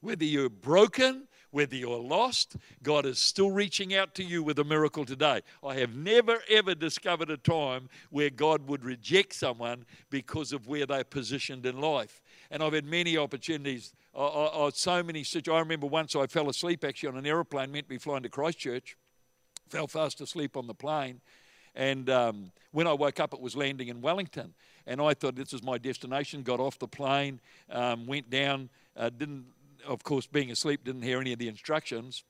whether 0.00 0.24
you're 0.24 0.50
broken, 0.50 1.28
whether 1.50 1.74
you're 1.74 1.98
lost, 1.98 2.56
God 2.82 3.06
is 3.06 3.18
still 3.18 3.50
reaching 3.50 3.94
out 3.94 4.14
to 4.16 4.24
you 4.24 4.42
with 4.42 4.58
a 4.58 4.64
miracle 4.64 5.04
today. 5.04 5.42
I 5.64 5.74
have 5.76 5.96
never 5.96 6.40
ever 6.50 6.74
discovered 6.74 7.30
a 7.30 7.36
time 7.36 7.88
where 8.10 8.30
God 8.30 8.68
would 8.68 8.84
reject 8.84 9.34
someone 9.34 9.84
because 10.10 10.52
of 10.52 10.66
where 10.66 10.86
they're 10.86 11.04
positioned 11.04 11.64
in 11.64 11.80
life. 11.80 12.20
And 12.50 12.62
I've 12.62 12.74
had 12.74 12.84
many 12.84 13.16
opportunities, 13.16 13.94
uh, 14.14 14.26
uh, 14.26 14.66
uh 14.66 14.70
so 14.72 15.02
many 15.02 15.24
situations. 15.24 15.56
I 15.56 15.60
remember 15.60 15.86
once 15.86 16.14
I 16.14 16.26
fell 16.26 16.48
asleep 16.48 16.84
actually 16.84 17.10
on 17.10 17.16
an 17.16 17.26
aeroplane, 17.26 17.72
meant 17.72 17.86
to 17.86 17.90
be 17.90 17.98
flying 17.98 18.22
to 18.22 18.28
Christchurch, 18.28 18.96
fell 19.68 19.86
fast 19.86 20.20
asleep 20.20 20.56
on 20.56 20.66
the 20.66 20.74
plane. 20.74 21.20
And 21.74 22.10
um, 22.10 22.50
when 22.72 22.86
I 22.86 22.92
woke 22.92 23.20
up, 23.20 23.32
it 23.32 23.40
was 23.40 23.56
landing 23.56 23.88
in 23.88 24.00
Wellington. 24.00 24.54
And 24.86 25.00
I 25.00 25.14
thought 25.14 25.36
this 25.36 25.52
is 25.52 25.62
my 25.62 25.78
destination. 25.78 26.42
Got 26.42 26.60
off 26.60 26.78
the 26.78 26.88
plane, 26.88 27.40
um, 27.70 28.06
went 28.06 28.30
down, 28.30 28.70
uh, 28.96 29.10
didn't, 29.10 29.44
of 29.86 30.02
course, 30.02 30.26
being 30.26 30.50
asleep, 30.50 30.84
didn't 30.84 31.02
hear 31.02 31.20
any 31.20 31.32
of 31.32 31.38
the 31.38 31.48
instructions. 31.48 32.24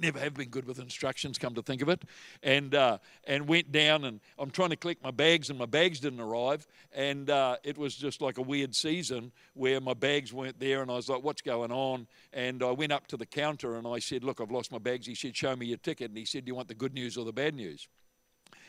Never 0.00 0.20
have 0.20 0.34
been 0.34 0.48
good 0.48 0.64
with 0.64 0.78
instructions, 0.78 1.38
come 1.38 1.54
to 1.54 1.62
think 1.62 1.82
of 1.82 1.88
it. 1.88 2.02
And, 2.42 2.72
uh, 2.74 2.98
and 3.26 3.48
went 3.48 3.72
down, 3.72 4.04
and 4.04 4.20
I'm 4.38 4.50
trying 4.50 4.70
to 4.70 4.76
collect 4.76 5.02
my 5.02 5.10
bags, 5.10 5.50
and 5.50 5.58
my 5.58 5.66
bags 5.66 5.98
didn't 5.98 6.20
arrive. 6.20 6.68
And 6.92 7.28
uh, 7.30 7.56
it 7.64 7.76
was 7.76 7.96
just 7.96 8.20
like 8.20 8.38
a 8.38 8.42
weird 8.42 8.76
season 8.76 9.32
where 9.54 9.80
my 9.80 9.94
bags 9.94 10.32
weren't 10.32 10.60
there, 10.60 10.82
and 10.82 10.90
I 10.90 10.94
was 10.94 11.08
like, 11.08 11.24
what's 11.24 11.42
going 11.42 11.72
on? 11.72 12.06
And 12.32 12.62
I 12.62 12.70
went 12.70 12.92
up 12.92 13.08
to 13.08 13.16
the 13.16 13.26
counter, 13.26 13.76
and 13.76 13.88
I 13.88 13.98
said, 13.98 14.22
look, 14.22 14.40
I've 14.40 14.52
lost 14.52 14.70
my 14.70 14.78
bags. 14.78 15.06
He 15.06 15.16
said, 15.16 15.36
show 15.36 15.56
me 15.56 15.66
your 15.66 15.78
ticket. 15.78 16.10
And 16.10 16.18
he 16.18 16.24
said, 16.24 16.44
do 16.44 16.50
you 16.50 16.54
want 16.54 16.68
the 16.68 16.74
good 16.74 16.94
news 16.94 17.16
or 17.16 17.24
the 17.24 17.32
bad 17.32 17.54
news? 17.54 17.88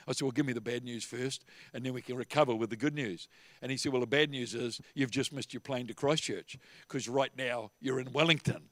I 0.07 0.13
said, 0.13 0.23
Well, 0.23 0.31
give 0.31 0.45
me 0.45 0.53
the 0.53 0.61
bad 0.61 0.83
news 0.83 1.03
first, 1.03 1.45
and 1.73 1.85
then 1.85 1.93
we 1.93 2.01
can 2.01 2.15
recover 2.15 2.55
with 2.55 2.69
the 2.69 2.75
good 2.75 2.95
news. 2.95 3.27
And 3.61 3.71
he 3.71 3.77
said, 3.77 3.91
Well, 3.91 4.01
the 4.01 4.07
bad 4.07 4.29
news 4.29 4.53
is 4.53 4.81
you've 4.93 5.11
just 5.11 5.33
missed 5.33 5.53
your 5.53 5.61
plane 5.61 5.87
to 5.87 5.93
Christchurch 5.93 6.57
because 6.87 7.07
right 7.07 7.31
now 7.37 7.71
you're 7.79 7.99
in 7.99 8.11
Wellington. 8.11 8.63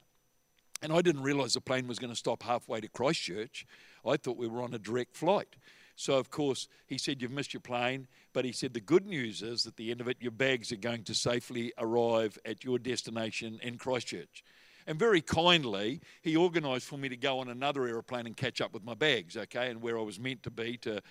And 0.80 0.92
I 0.92 1.02
didn't 1.02 1.22
realize 1.22 1.54
the 1.54 1.60
plane 1.60 1.88
was 1.88 1.98
going 1.98 2.12
to 2.12 2.16
stop 2.18 2.42
halfway 2.42 2.80
to 2.80 2.88
Christchurch. 2.88 3.66
I 4.06 4.16
thought 4.16 4.36
we 4.36 4.46
were 4.46 4.62
on 4.62 4.74
a 4.74 4.78
direct 4.78 5.16
flight. 5.16 5.56
So, 5.96 6.16
of 6.16 6.30
course, 6.30 6.68
he 6.86 6.96
said, 6.96 7.20
You've 7.20 7.32
missed 7.32 7.52
your 7.52 7.60
plane. 7.60 8.06
But 8.32 8.44
he 8.44 8.52
said, 8.52 8.72
The 8.72 8.80
good 8.80 9.04
news 9.04 9.42
is 9.42 9.66
at 9.66 9.76
the 9.76 9.90
end 9.90 10.00
of 10.00 10.08
it, 10.08 10.18
your 10.20 10.30
bags 10.30 10.70
are 10.70 10.76
going 10.76 11.02
to 11.04 11.14
safely 11.14 11.72
arrive 11.76 12.38
at 12.44 12.62
your 12.62 12.78
destination 12.78 13.58
in 13.62 13.78
Christchurch. 13.78 14.44
And 14.88 14.98
very 14.98 15.20
kindly, 15.20 16.00
he 16.22 16.34
organised 16.34 16.86
for 16.86 16.96
me 16.96 17.10
to 17.10 17.16
go 17.16 17.40
on 17.40 17.50
another 17.50 17.86
aeroplane 17.86 18.26
and 18.26 18.34
catch 18.34 18.62
up 18.62 18.72
with 18.72 18.82
my 18.82 18.94
bags, 18.94 19.36
okay, 19.36 19.68
and 19.68 19.82
where 19.82 19.98
I 19.98 20.00
was 20.02 20.18
meant 20.18 20.42
to 20.44 20.50
be 20.50 20.78
to 20.78 21.02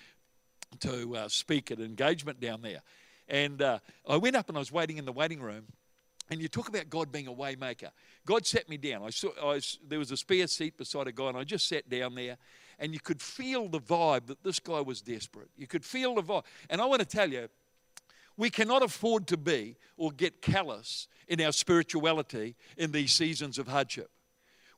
to 0.80 1.16
uh, 1.16 1.28
speak 1.28 1.70
at 1.70 1.78
engagement 1.78 2.40
down 2.40 2.60
there. 2.60 2.80
And 3.28 3.62
uh, 3.62 3.78
I 4.06 4.16
went 4.16 4.34
up 4.34 4.48
and 4.48 4.58
I 4.58 4.60
was 4.60 4.72
waiting 4.72 4.98
in 4.98 5.04
the 5.04 5.12
waiting 5.12 5.40
room. 5.40 5.66
And 6.28 6.42
you 6.42 6.48
talk 6.48 6.68
about 6.68 6.90
God 6.90 7.12
being 7.12 7.28
a 7.28 7.32
waymaker. 7.32 7.90
God 8.26 8.44
sat 8.44 8.68
me 8.68 8.78
down. 8.78 9.02
I 9.04 9.10
saw 9.10 9.30
I 9.40 9.60
there 9.86 10.00
was 10.00 10.10
a 10.10 10.16
spare 10.16 10.48
seat 10.48 10.76
beside 10.76 11.06
a 11.06 11.12
guy, 11.12 11.28
and 11.28 11.38
I 11.38 11.44
just 11.44 11.68
sat 11.68 11.88
down 11.88 12.16
there. 12.16 12.36
And 12.80 12.92
you 12.92 12.98
could 12.98 13.22
feel 13.22 13.68
the 13.68 13.80
vibe 13.80 14.26
that 14.26 14.42
this 14.42 14.58
guy 14.58 14.80
was 14.80 15.00
desperate. 15.00 15.50
You 15.56 15.68
could 15.68 15.84
feel 15.84 16.16
the 16.16 16.22
vibe. 16.22 16.44
And 16.68 16.80
I 16.80 16.84
want 16.84 16.98
to 16.98 17.06
tell 17.06 17.30
you, 17.30 17.48
we 18.38 18.48
cannot 18.48 18.82
afford 18.82 19.26
to 19.26 19.36
be 19.36 19.76
or 19.98 20.12
get 20.12 20.40
callous 20.40 21.08
in 21.26 21.40
our 21.42 21.52
spirituality 21.52 22.54
in 22.78 22.92
these 22.92 23.12
seasons 23.12 23.58
of 23.58 23.66
hardship. 23.66 24.10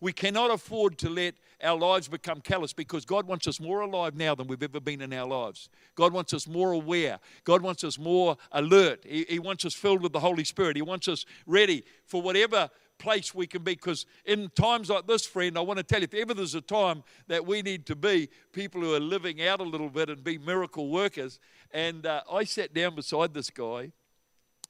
We 0.01 0.15
cannot 0.15 0.51
afford 0.51 0.97
to 0.99 1.11
let 1.11 1.35
our 1.63 1.79
lives 1.79 2.09
become 2.09 2.41
callous 2.41 2.73
because 2.73 3.05
God 3.05 3.27
wants 3.27 3.47
us 3.47 3.61
more 3.61 3.83
alive 3.83 4.17
now 4.17 4.35
than 4.35 4.47
we've 4.47 4.63
ever 4.63 4.81
been 4.81 5.03
in 5.03 5.13
our 5.13 5.27
lives. 5.27 5.69
God 5.95 6.15
wants 6.15 6.33
us 6.33 6.49
more 6.49 6.73
aware. 6.73 7.19
God 7.45 7.61
wants 7.61 7.85
us 7.85 7.99
more 7.99 8.39
alert. 8.51 9.05
He, 9.07 9.27
he 9.29 9.39
wants 9.39 9.67
us 9.67 9.75
filled 9.75 10.03
with 10.03 10.15
the 10.15 10.21
Holy 10.21 10.45
Spirit. 10.45 10.77
He 10.77 10.83
wants 10.83 11.07
us 11.07 11.27
ready 11.47 11.85
for 12.07 12.23
whatever 12.23 12.71
place 13.01 13.35
we 13.35 13.49
can 13.49 13.65
be. 13.65 13.73
Because 13.73 14.07
in 14.25 14.51
times 14.51 14.91
like 14.91 15.09
this, 15.09 15.27
friend, 15.27 15.59
I 15.59 15.61
want 15.63 15.79
to 15.79 15.83
tell 15.83 16.01
you 16.01 16.05
if 16.05 16.15
ever 16.15 16.35
there's 16.35 16.55
a 16.55 16.61
time 16.61 17.03
that 17.27 17.45
we 17.45 17.63
need 17.63 17.87
to 17.87 17.97
be 17.97 18.29
people 18.53 18.81
who 18.81 18.95
are 18.95 19.01
living 19.01 19.43
out 19.43 19.59
a 19.61 19.65
little 19.65 19.91
bit 19.91 20.09
and 20.09 20.23
be 20.23 20.39
miracle 20.39 20.89
workers. 20.89 21.41
And 21.73 22.07
uh, 22.07 22.23
I 22.31 22.45
sat 22.45 22.73
down 22.73 22.95
beside 22.95 23.35
this 23.35 23.51
guy 23.51 23.91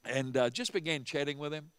and 0.03 0.35
uh, 0.35 0.49
just 0.49 0.73
began 0.73 1.03
chatting 1.03 1.37
with 1.37 1.53
him 1.53 1.69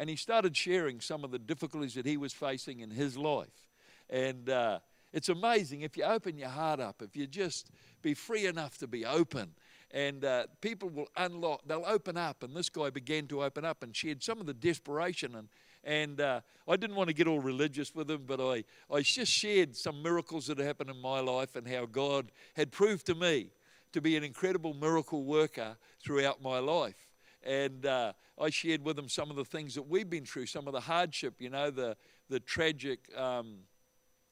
and 0.00 0.08
he 0.08 0.16
started 0.16 0.56
sharing 0.56 0.98
some 0.98 1.24
of 1.24 1.30
the 1.30 1.38
difficulties 1.38 1.92
that 1.92 2.06
he 2.06 2.16
was 2.16 2.32
facing 2.32 2.80
in 2.80 2.90
his 2.90 3.18
life. 3.18 3.66
And 4.08 4.48
uh, 4.48 4.78
it's 5.12 5.28
amazing 5.28 5.82
if 5.82 5.94
you 5.94 6.04
open 6.04 6.38
your 6.38 6.48
heart 6.48 6.80
up, 6.80 7.02
if 7.02 7.14
you 7.14 7.26
just 7.26 7.70
be 8.00 8.14
free 8.14 8.46
enough 8.46 8.78
to 8.78 8.86
be 8.86 9.04
open, 9.04 9.52
and 9.90 10.24
uh, 10.24 10.46
people 10.62 10.88
will 10.88 11.08
unlock, 11.18 11.60
they'll 11.66 11.84
open 11.86 12.16
up. 12.16 12.42
And 12.42 12.56
this 12.56 12.70
guy 12.70 12.88
began 12.88 13.26
to 13.26 13.44
open 13.44 13.66
up 13.66 13.82
and 13.82 13.94
shared 13.94 14.22
some 14.22 14.40
of 14.40 14.46
the 14.46 14.54
desperation. 14.54 15.34
And, 15.34 15.48
and 15.84 16.20
uh, 16.20 16.40
I 16.68 16.76
didn't 16.76 16.96
want 16.96 17.08
to 17.08 17.14
get 17.14 17.26
all 17.26 17.40
religious 17.40 17.94
with 17.94 18.10
him, 18.10 18.24
but 18.26 18.40
I, 18.40 18.64
I 18.92 19.00
just 19.00 19.32
shared 19.32 19.76
some 19.76 20.02
miracles 20.02 20.46
that 20.46 20.58
had 20.58 20.66
happened 20.66 20.90
in 20.90 21.00
my 21.00 21.20
life 21.20 21.56
and 21.56 21.66
how 21.66 21.86
God 21.86 22.30
had 22.54 22.70
proved 22.70 23.06
to 23.06 23.14
me 23.14 23.50
to 23.92 24.00
be 24.00 24.16
an 24.16 24.24
incredible 24.24 24.74
miracle 24.74 25.24
worker 25.24 25.76
throughout 26.02 26.42
my 26.42 26.58
life. 26.58 27.08
And 27.42 27.86
uh, 27.86 28.12
I 28.38 28.50
shared 28.50 28.84
with 28.84 28.96
them 28.96 29.08
some 29.08 29.30
of 29.30 29.36
the 29.36 29.44
things 29.44 29.74
that 29.74 29.82
we've 29.82 30.08
been 30.08 30.26
through, 30.26 30.46
some 30.46 30.66
of 30.66 30.74
the 30.74 30.80
hardship, 30.80 31.34
you 31.38 31.50
know, 31.50 31.70
the, 31.70 31.96
the 32.28 32.40
tragic 32.40 33.00
um, 33.16 33.60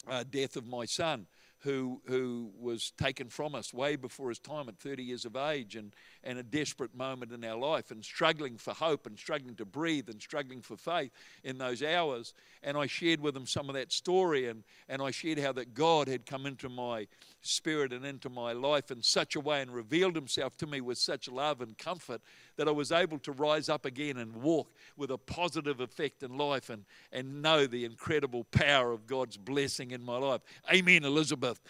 uh, 0.06 0.24
death 0.30 0.56
of 0.56 0.66
my 0.66 0.84
son 0.84 1.26
who, 1.60 2.00
who 2.06 2.50
was 2.58 2.92
taken 2.92 3.28
from 3.28 3.54
us 3.54 3.74
way 3.74 3.96
before 3.96 4.28
his 4.28 4.38
time 4.38 4.68
at 4.68 4.78
30 4.78 5.02
years 5.02 5.24
of 5.24 5.34
age 5.34 5.74
and, 5.74 5.92
and 6.22 6.38
a 6.38 6.42
desperate 6.42 6.94
moment 6.94 7.32
in 7.32 7.44
our 7.44 7.56
life 7.56 7.90
and 7.90 8.04
struggling 8.04 8.56
for 8.56 8.72
hope 8.72 9.06
and 9.06 9.18
struggling 9.18 9.56
to 9.56 9.64
breathe 9.64 10.08
and 10.08 10.22
struggling 10.22 10.62
for 10.62 10.76
faith 10.76 11.10
in 11.42 11.58
those 11.58 11.82
hours. 11.82 12.32
And 12.62 12.76
I 12.76 12.86
shared 12.86 13.20
with 13.20 13.36
him 13.36 13.46
some 13.46 13.68
of 13.68 13.74
that 13.74 13.92
story 13.92 14.46
and, 14.46 14.62
and 14.88 15.02
I 15.02 15.10
shared 15.10 15.38
how 15.40 15.52
that 15.52 15.74
God 15.74 16.06
had 16.06 16.26
come 16.26 16.46
into 16.46 16.68
my 16.68 17.08
spirit 17.40 17.92
and 17.92 18.04
into 18.04 18.28
my 18.28 18.52
life 18.52 18.90
in 18.90 19.02
such 19.02 19.34
a 19.34 19.40
way 19.40 19.60
and 19.60 19.72
revealed 19.72 20.14
himself 20.14 20.56
to 20.58 20.66
me 20.66 20.80
with 20.80 20.98
such 20.98 21.28
love 21.28 21.60
and 21.60 21.76
comfort 21.76 22.20
that 22.58 22.68
I 22.68 22.72
was 22.72 22.92
able 22.92 23.18
to 23.20 23.32
rise 23.32 23.68
up 23.68 23.86
again 23.86 24.18
and 24.18 24.36
walk 24.36 24.70
with 24.96 25.10
a 25.10 25.16
positive 25.16 25.80
effect 25.80 26.22
in 26.22 26.36
life 26.36 26.68
and, 26.68 26.84
and 27.12 27.40
know 27.40 27.66
the 27.66 27.84
incredible 27.84 28.44
power 28.50 28.92
of 28.92 29.06
God's 29.06 29.36
blessing 29.36 29.92
in 29.92 30.02
my 30.02 30.18
life. 30.18 30.42
Amen, 30.70 31.04
Elizabeth. 31.04 31.60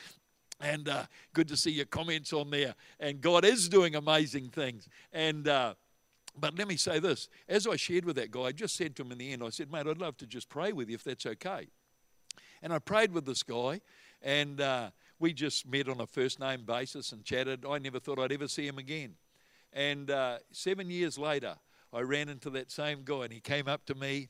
And 0.61 0.89
uh, 0.89 1.05
good 1.35 1.47
to 1.49 1.57
see 1.57 1.71
your 1.71 1.85
comments 1.85 2.33
on 2.33 2.51
there. 2.51 2.75
And 2.99 3.21
God 3.21 3.45
is 3.45 3.69
doing 3.69 3.95
amazing 3.95 4.49
things. 4.49 4.89
And 5.13 5.47
uh, 5.47 5.75
but 6.41 6.59
let 6.59 6.67
me 6.67 6.77
say 6.77 6.99
this: 6.99 7.29
as 7.49 7.67
I 7.67 7.77
shared 7.77 8.05
with 8.05 8.17
that 8.17 8.31
guy, 8.31 8.43
I 8.43 8.53
just 8.53 8.75
said 8.75 8.97
to 8.97 9.03
him 9.03 9.13
in 9.13 9.19
the 9.19 9.33
end, 9.33 9.45
I 9.45 9.51
said, 9.51 9.71
"Mate, 9.71 9.87
I'd 9.87 9.99
love 9.99 10.17
to 10.19 10.27
just 10.27 10.49
pray 10.49 10.73
with 10.73 10.89
you 10.89 10.97
if 10.97 11.05
that's 11.05 11.27
okay." 11.27 11.69
And 12.63 12.73
I 12.73 12.79
prayed 12.81 13.13
with 13.13 13.25
this 13.25 13.43
guy, 13.45 13.81
and 14.21 14.61
uh, 14.61 14.91
we 15.21 15.33
just 15.33 15.67
met 15.69 15.89
on 15.89 16.01
a 16.01 16.07
first 16.07 16.41
name 16.41 16.65
basis 16.65 17.13
and 17.13 17.25
chatted. 17.25 17.65
I 17.69 17.79
never 17.79 18.01
thought 18.01 18.19
I'd 18.19 18.33
ever 18.33 18.49
see 18.49 18.67
him 18.67 18.79
again. 18.79 19.15
And 19.79 20.11
uh, 20.11 20.39
seven 20.51 20.91
years 20.91 21.17
later, 21.19 21.55
I 21.93 22.01
ran 22.01 22.29
into 22.29 22.51
that 22.51 22.73
same 22.73 23.03
guy, 23.05 23.23
and 23.23 23.33
he 23.33 23.39
came 23.39 23.69
up 23.69 23.87
to 23.87 23.95
me. 23.95 24.29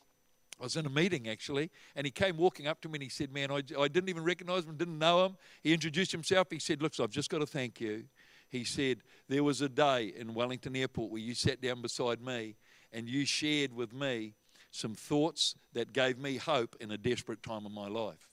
I 0.60 0.64
was 0.64 0.76
in 0.76 0.84
a 0.84 0.90
meeting 0.90 1.26
actually, 1.26 1.70
and 1.96 2.04
he 2.04 2.10
came 2.10 2.36
walking 2.36 2.66
up 2.66 2.82
to 2.82 2.88
me 2.88 2.96
and 2.96 3.02
he 3.04 3.08
said, 3.08 3.32
Man, 3.32 3.50
I, 3.50 3.62
I 3.78 3.88
didn't 3.88 4.10
even 4.10 4.24
recognize 4.24 4.64
him, 4.64 4.76
didn't 4.76 4.98
know 4.98 5.24
him. 5.24 5.36
He 5.62 5.72
introduced 5.72 6.12
himself. 6.12 6.48
He 6.50 6.58
said, 6.58 6.82
Look, 6.82 6.94
so 6.94 7.04
I've 7.04 7.10
just 7.10 7.30
got 7.30 7.38
to 7.38 7.46
thank 7.46 7.80
you. 7.80 8.04
He 8.50 8.64
said, 8.64 8.98
There 9.28 9.42
was 9.42 9.62
a 9.62 9.70
day 9.70 10.12
in 10.14 10.34
Wellington 10.34 10.76
Airport 10.76 11.12
where 11.12 11.22
you 11.22 11.34
sat 11.34 11.62
down 11.62 11.80
beside 11.80 12.20
me 12.20 12.56
and 12.92 13.08
you 13.08 13.24
shared 13.24 13.72
with 13.72 13.94
me 13.94 14.34
some 14.70 14.94
thoughts 14.94 15.54
that 15.72 15.94
gave 15.94 16.18
me 16.18 16.36
hope 16.36 16.76
in 16.78 16.90
a 16.90 16.98
desperate 16.98 17.42
time 17.42 17.64
of 17.64 17.72
my 17.72 17.88
life. 17.88 18.28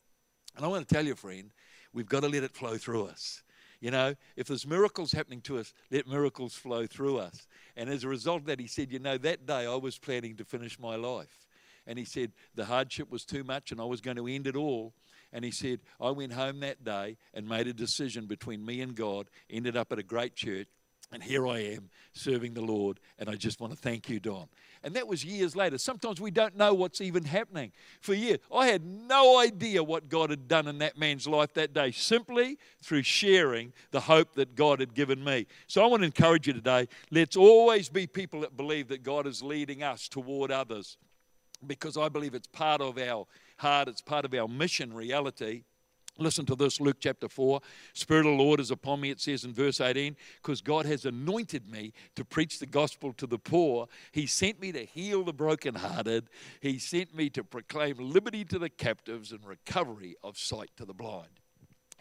And 0.58 0.66
I 0.66 0.68
want 0.68 0.86
to 0.86 0.94
tell 0.94 1.06
you, 1.06 1.16
friend, 1.16 1.52
we've 1.94 2.10
got 2.10 2.24
to 2.24 2.28
let 2.28 2.44
it 2.44 2.52
flow 2.52 2.76
through 2.76 3.06
us. 3.06 3.42
You 3.80 3.92
know, 3.92 4.16
if 4.36 4.48
there's 4.48 4.66
miracles 4.66 5.12
happening 5.12 5.42
to 5.42 5.58
us, 5.58 5.74
let 5.92 6.08
miracles 6.08 6.54
flow 6.56 6.86
through 6.88 7.18
us. 7.18 7.48
And 7.76 7.90
as 7.90 8.04
a 8.04 8.10
result 8.10 8.42
of 8.42 8.46
that, 8.46 8.60
he 8.60 8.68
said, 8.68 8.92
You 8.92 9.00
know, 9.00 9.18
that 9.18 9.46
day 9.46 9.66
I 9.66 9.76
was 9.76 9.98
planning 9.98 10.36
to 10.38 10.46
finish 10.46 10.80
my 10.80 10.96
life. 10.96 11.48
And 11.88 12.00
he 12.00 12.06
said, 12.06 12.32
The 12.56 12.66
hardship 12.66 13.12
was 13.12 13.26
too 13.26 13.44
much 13.44 13.72
and 13.72 13.80
I 13.80 13.86
was 13.86 14.02
going 14.02 14.18
to 14.18 14.28
end 14.28 14.48
it 14.48 14.56
all. 14.56 14.94
And 15.32 15.44
he 15.44 15.52
said, 15.52 15.82
I 16.00 16.12
went 16.12 16.34
home 16.34 16.62
that 16.62 16.84
day 16.84 17.18
and 17.34 17.48
made 17.48 17.68
a 17.68 17.74
decision 17.74 18.26
between 18.26 18.66
me 18.66 18.82
and 18.82 18.96
God, 18.96 19.30
ended 19.50 19.76
up 19.76 19.92
at 19.92 20.00
a 20.00 20.04
great 20.04 20.36
church, 20.36 20.68
and 21.16 21.24
here 21.24 21.48
I 21.48 21.60
am 21.60 21.90
serving 22.12 22.56
the 22.56 22.62
Lord. 22.62 23.00
And 23.18 23.30
I 23.30 23.36
just 23.36 23.62
want 23.62 23.72
to 23.72 23.80
thank 23.80 24.10
you, 24.10 24.20
Don. 24.20 24.48
And 24.84 24.94
that 24.96 25.08
was 25.08 25.24
years 25.24 25.56
later. 25.56 25.78
Sometimes 25.78 26.20
we 26.20 26.30
don't 26.30 26.58
know 26.58 26.74
what's 26.74 27.00
even 27.00 27.24
happening. 27.24 27.72
For 28.02 28.14
years, 28.14 28.40
I 28.54 28.68
had 28.68 28.84
no 28.84 29.40
idea 29.40 29.82
what 29.82 30.10
God 30.10 30.30
had 30.30 30.50
done 30.50 30.68
in 30.68 30.80
that 30.80 30.98
man's 30.98 31.26
life 31.26 31.54
that 31.54 31.74
day, 31.74 31.92
simply 31.92 32.58
through 32.84 33.04
sharing 33.04 33.72
the 33.92 34.02
hope 34.02 34.34
that 34.34 34.56
God 34.56 34.82
had 34.82 34.94
given 34.94 35.24
me. 35.24 35.48
So 35.68 35.82
I 35.82 35.88
want 35.88 36.02
to 36.02 36.06
encourage 36.06 36.48
you 36.48 36.54
today 36.54 36.90
let's 37.12 37.38
always 37.38 37.88
be 37.88 38.08
people 38.08 38.42
that 38.42 38.58
believe 38.58 38.90
that 38.90 39.02
God 39.02 39.26
is 39.26 39.42
leading 39.42 39.84
us 39.84 40.10
toward 40.10 40.52
others 40.52 40.98
because 41.66 41.96
I 41.96 42.10
believe 42.10 42.36
it's 42.36 42.48
part 42.48 42.82
of 42.82 42.98
our 42.98 43.26
heart, 43.56 43.88
it's 43.88 44.02
part 44.02 44.26
of 44.26 44.34
our 44.34 44.50
mission 44.50 44.94
reality. 44.94 45.64
Listen 46.18 46.46
to 46.46 46.56
this, 46.56 46.80
Luke 46.80 46.98
chapter 47.00 47.28
4. 47.28 47.60
Spirit 47.94 48.26
of 48.26 48.38
the 48.38 48.44
Lord 48.44 48.60
is 48.60 48.72
upon 48.72 49.02
me, 49.02 49.10
it 49.10 49.20
says 49.20 49.44
in 49.44 49.54
verse 49.54 49.82
18, 49.82 50.16
because 50.42 50.62
God 50.62 50.86
has 50.86 51.06
anointed 51.06 51.70
me 51.70 51.92
to 52.16 52.24
preach 52.24 52.60
the 52.60 52.66
gospel 52.66 53.12
to 53.14 53.28
the 53.28 53.38
poor. 53.38 53.88
He 54.14 54.26
sent 54.26 54.62
me 54.62 54.72
to 54.72 54.86
heal 54.86 55.24
the 55.24 55.34
brokenhearted. 55.34 56.30
He 56.62 56.80
sent 56.80 57.14
me 57.14 57.30
to 57.32 57.44
proclaim 57.44 57.98
liberty 58.00 58.46
to 58.46 58.58
the 58.58 58.70
captives 58.70 59.34
and 59.34 59.46
recovery 59.46 60.16
of 60.24 60.38
sight 60.38 60.72
to 60.78 60.86
the 60.86 60.94
blind. 60.94 61.42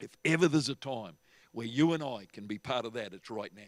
If 0.00 0.10
ever 0.24 0.46
there's 0.46 0.68
a 0.68 0.76
time 0.76 1.14
where 1.52 1.66
you 1.66 1.92
and 1.92 2.02
I 2.02 2.26
can 2.32 2.46
be 2.46 2.58
part 2.58 2.84
of 2.84 2.92
that, 2.92 3.12
it's 3.12 3.30
right 3.30 3.52
now. 3.54 3.62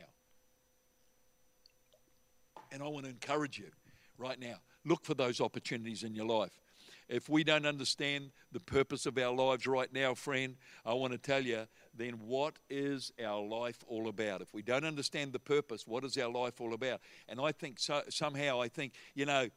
And 2.70 2.82
I 2.82 2.88
want 2.88 3.04
to 3.04 3.10
encourage 3.10 3.58
you 3.58 3.70
right 4.18 4.38
now 4.38 4.56
look 4.84 5.04
for 5.04 5.14
those 5.14 5.40
opportunities 5.40 6.04
in 6.04 6.14
your 6.14 6.26
life 6.26 6.58
if 7.08 7.28
we 7.28 7.44
don't 7.44 7.66
understand 7.66 8.30
the 8.52 8.60
purpose 8.60 9.06
of 9.06 9.16
our 9.18 9.34
lives 9.34 9.66
right 9.66 9.92
now, 9.92 10.14
friend, 10.14 10.56
I 10.84 10.94
want 10.94 11.12
to 11.12 11.18
tell 11.18 11.42
you, 11.42 11.66
then 11.94 12.14
what 12.26 12.58
is 12.68 13.12
our 13.24 13.42
life 13.42 13.84
all 13.86 14.08
about? 14.08 14.42
If 14.42 14.52
we 14.52 14.62
don't 14.62 14.84
understand 14.84 15.32
the 15.32 15.38
purpose, 15.38 15.86
what 15.86 16.04
is 16.04 16.18
our 16.18 16.30
life 16.30 16.60
all 16.60 16.74
about? 16.74 17.00
And 17.28 17.40
I 17.40 17.52
think 17.52 17.78
so, 17.78 18.02
somehow, 18.08 18.60
I 18.60 18.68
think, 18.68 18.94
you 19.14 19.26
know, 19.26 19.48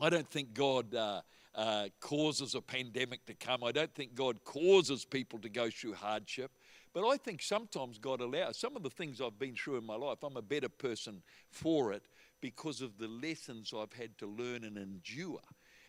I 0.00 0.10
don't 0.10 0.28
think 0.28 0.54
God. 0.54 0.94
Uh, 0.94 1.20
uh, 1.56 1.88
causes 2.00 2.54
a 2.54 2.60
pandemic 2.60 3.24
to 3.24 3.32
come. 3.32 3.64
I 3.64 3.72
don't 3.72 3.94
think 3.94 4.14
God 4.14 4.44
causes 4.44 5.06
people 5.06 5.38
to 5.38 5.48
go 5.48 5.70
through 5.70 5.94
hardship. 5.94 6.50
But 6.92 7.06
I 7.06 7.16
think 7.16 7.42
sometimes 7.42 7.98
God 7.98 8.20
allows 8.20 8.58
some 8.58 8.76
of 8.76 8.82
the 8.82 8.90
things 8.90 9.20
I've 9.20 9.38
been 9.38 9.54
through 9.54 9.78
in 9.78 9.84
my 9.86 9.96
life, 9.96 10.22
I'm 10.22 10.36
a 10.36 10.42
better 10.42 10.68
person 10.68 11.22
for 11.50 11.92
it 11.92 12.02
because 12.40 12.80
of 12.80 12.98
the 12.98 13.08
lessons 13.08 13.72
I've 13.76 13.92
had 13.92 14.18
to 14.18 14.26
learn 14.26 14.64
and 14.64 14.76
endure. 14.76 15.40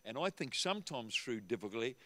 And 0.07 0.17
I 0.17 0.29
think 0.29 0.55
sometimes 0.55 1.13
through 1.13 1.41
difficulty, 1.41 1.97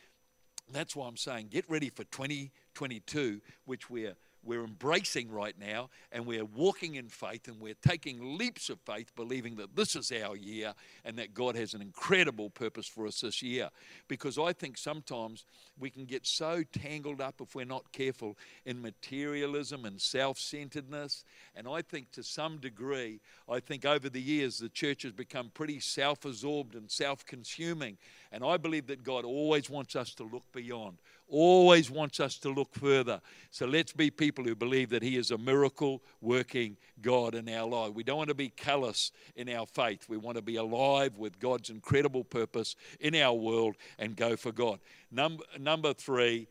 that's 0.73 0.95
why 0.95 1.07
I'm 1.07 1.17
saying 1.17 1.49
get 1.51 1.69
ready 1.69 1.89
for 1.89 2.03
2022, 2.05 3.41
which 3.65 3.91
we're 3.91 4.15
we're 4.43 4.63
embracing 4.63 5.29
right 5.29 5.55
now 5.59 5.89
and 6.11 6.25
we're 6.25 6.45
walking 6.45 6.95
in 6.95 7.07
faith 7.07 7.47
and 7.47 7.59
we're 7.59 7.75
taking 7.81 8.37
leaps 8.37 8.69
of 8.69 8.79
faith, 8.81 9.11
believing 9.15 9.55
that 9.57 9.75
this 9.75 9.95
is 9.95 10.11
our 10.11 10.35
year 10.35 10.73
and 11.05 11.17
that 11.17 11.33
God 11.33 11.55
has 11.55 11.73
an 11.73 11.81
incredible 11.81 12.49
purpose 12.49 12.87
for 12.87 13.05
us 13.05 13.21
this 13.21 13.41
year. 13.41 13.69
Because 14.07 14.37
I 14.37 14.53
think 14.53 14.77
sometimes 14.77 15.45
we 15.79 15.89
can 15.89 16.05
get 16.05 16.25
so 16.25 16.63
tangled 16.71 17.21
up 17.21 17.35
if 17.39 17.55
we're 17.55 17.65
not 17.65 17.91
careful 17.91 18.37
in 18.65 18.81
materialism 18.81 19.85
and 19.85 20.01
self 20.01 20.39
centeredness. 20.39 21.23
And 21.55 21.67
I 21.67 21.81
think 21.81 22.11
to 22.11 22.23
some 22.23 22.57
degree, 22.57 23.19
I 23.49 23.59
think 23.59 23.85
over 23.85 24.09
the 24.09 24.21
years 24.21 24.57
the 24.57 24.69
church 24.69 25.03
has 25.03 25.11
become 25.11 25.51
pretty 25.53 25.79
self 25.79 26.25
absorbed 26.25 26.75
and 26.75 26.89
self 26.89 27.25
consuming. 27.25 27.97
And 28.31 28.43
I 28.43 28.57
believe 28.57 28.87
that 28.87 29.03
God 29.03 29.25
always 29.25 29.69
wants 29.69 29.95
us 29.95 30.13
to 30.15 30.23
look 30.23 30.43
beyond 30.53 30.97
always 31.31 31.89
wants 31.89 32.19
us 32.19 32.37
to 32.39 32.49
look 32.49 32.73
further. 32.73 33.21
So 33.49 33.65
let's 33.65 33.93
be 33.93 34.11
people 34.11 34.43
who 34.43 34.55
believe 34.55 34.89
that 34.89 35.01
He 35.01 35.17
is 35.17 35.31
a 35.31 35.37
miracle 35.37 36.03
working 36.19 36.77
God 37.01 37.33
in 37.33 37.49
our 37.49 37.67
life. 37.67 37.93
We 37.93 38.03
don't 38.03 38.17
want 38.17 38.29
to 38.29 38.35
be 38.35 38.49
callous 38.49 39.11
in 39.35 39.49
our 39.49 39.65
faith. 39.65 40.07
We 40.07 40.17
want 40.17 40.37
to 40.37 40.43
be 40.43 40.57
alive 40.57 41.17
with 41.17 41.39
God's 41.39 41.69
incredible 41.69 42.23
purpose 42.23 42.75
in 42.99 43.15
our 43.15 43.33
world 43.33 43.75
and 43.97 44.15
go 44.15 44.35
for 44.35 44.51
God. 44.51 44.79
Number, 45.09 45.43
number 45.59 45.93
three, 45.93 46.47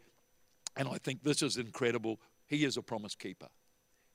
and 0.76 0.88
I 0.88 0.98
think 0.98 1.22
this 1.22 1.42
is 1.42 1.56
incredible, 1.56 2.18
He 2.46 2.64
is 2.64 2.76
a 2.76 2.82
promise 2.82 3.14
keeper. 3.14 3.48